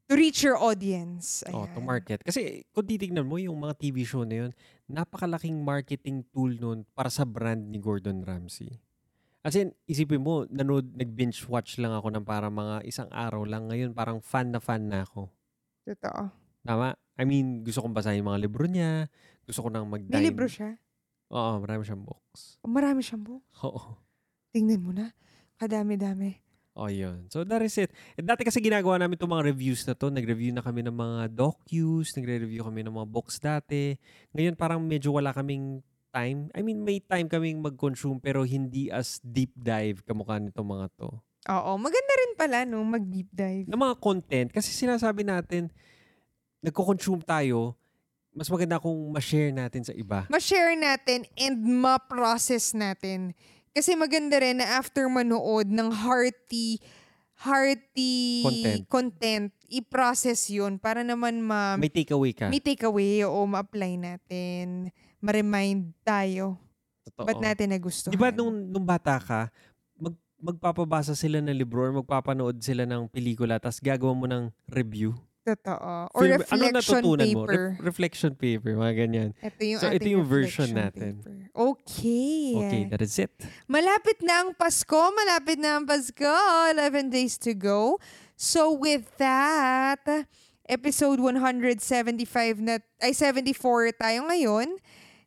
[0.05, 1.41] to reach your audience.
[1.49, 1.89] Oh, to Ayan.
[1.89, 2.21] market.
[2.21, 4.51] Kasi kung titignan mo yung mga TV show na yun,
[4.85, 8.77] napakalaking marketing tool nun para sa brand ni Gordon Ramsay.
[9.41, 13.73] As in, isipin mo, nanood, nag-binge watch lang ako ng para mga isang araw lang.
[13.73, 15.33] Ngayon, parang fan na fan na ako.
[15.81, 16.40] Totoo.
[16.61, 16.93] Tama?
[17.17, 19.09] I mean, gusto kong basahin yung mga libro niya.
[19.45, 20.13] Gusto ko nang mag-dine.
[20.13, 20.77] May libro siya.
[21.31, 22.59] Oo, marami siyang books.
[22.61, 23.43] Oh, Marami siyang book.
[23.63, 23.97] Oo.
[24.51, 25.15] Tingnan mo na.
[25.57, 26.41] Kadami-dami.
[26.71, 27.27] Oh, yun.
[27.27, 27.91] So, that is it.
[28.15, 30.07] Eh, dati kasi ginagawa namin itong mga reviews na to.
[30.07, 33.99] Nag-review na kami ng mga docus, nagre-review kami ng mga books dati.
[34.31, 36.51] Ngayon, parang medyo wala kaming time.
[36.51, 41.09] I mean, may time kaming mag-consume pero hindi as deep dive kamukha nito mga to.
[41.49, 43.65] Oo, maganda rin pala no, mag-deep dive.
[43.65, 45.73] Ng mga content, kasi sinasabi natin,
[46.61, 47.73] nagko-consume tayo,
[48.31, 50.29] mas maganda kung ma-share natin sa iba.
[50.31, 53.35] ma-share natin and ma-process natin.
[53.71, 56.79] Kasi maganda rin na after manood ng hearty
[57.41, 58.81] hearty Content.
[58.85, 62.53] content, i-process yun para naman ma May takeaway ka.
[62.53, 66.61] may takeaway o ma-apply natin, ma-remind tayo.
[67.01, 67.25] Totoo.
[67.25, 68.13] Ba't natin nagustuhan?
[68.13, 69.49] Di ba nung, nung bata ka,
[69.97, 75.17] mag, magpapabasa sila ng libro or magpapanood sila ng pelikula tapos gagawa mo ng review?
[75.41, 76.05] Totoo.
[76.13, 77.41] Or Film- reflection ano natutunan mo?
[77.49, 77.63] paper.
[77.73, 79.29] Re- reflection paper, mga ganyan.
[79.41, 81.17] ito yung So, ito yung version natin.
[81.17, 81.35] paper.
[81.51, 82.53] Okay.
[82.55, 83.33] Okay, that is it.
[83.65, 85.09] Malapit na ang Pasko.
[85.11, 86.29] Malapit na ang Pasko.
[86.71, 87.97] 11 days to go.
[88.37, 90.05] So with that,
[90.69, 91.81] episode 175
[92.61, 94.77] na, ay 74 tayo ngayon.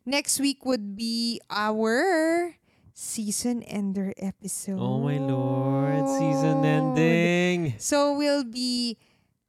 [0.05, 2.55] Next week would be our
[2.93, 4.79] season ender episode.
[4.79, 7.75] Oh my lord, season ending.
[7.77, 8.95] So we'll be,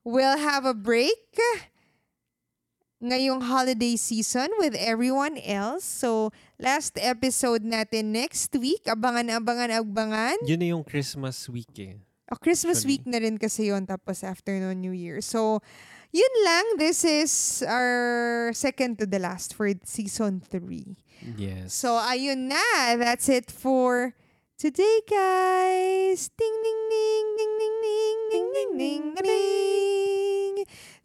[0.07, 1.18] we'll have a break
[3.02, 5.82] ngayong holiday season with everyone else.
[5.84, 6.30] So,
[6.62, 8.86] last episode natin next week.
[8.86, 10.38] Abangan, abangan, abangan.
[10.46, 11.98] Yun na yung Christmas week eh.
[12.30, 13.02] Oh, Christmas Actually.
[13.02, 15.22] week na rin kasi yon tapos after no New Year.
[15.22, 15.62] So,
[16.11, 16.64] yun lang.
[16.78, 21.38] This is our second to the last for season 3.
[21.38, 21.70] Yes.
[21.74, 22.98] So, ayun na.
[22.98, 24.18] That's it for
[24.59, 26.26] today, guys.
[26.34, 29.95] Ding, ding, ding, ding, ding, ding, ding, ding, ding, ding.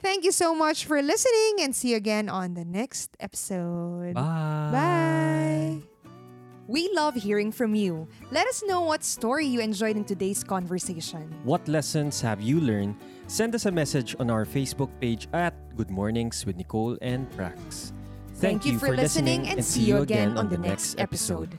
[0.01, 4.15] Thank you so much for listening and see you again on the next episode.
[4.15, 4.69] Bye.
[4.73, 5.77] Bye.
[6.67, 8.07] We love hearing from you.
[8.31, 11.29] Let us know what story you enjoyed in today's conversation.
[11.43, 12.95] What lessons have you learned?
[13.27, 17.91] Send us a message on our Facebook page at Good Mornings with Nicole and Prax.
[18.35, 21.53] Thank, you for listening and see you again on the next episode.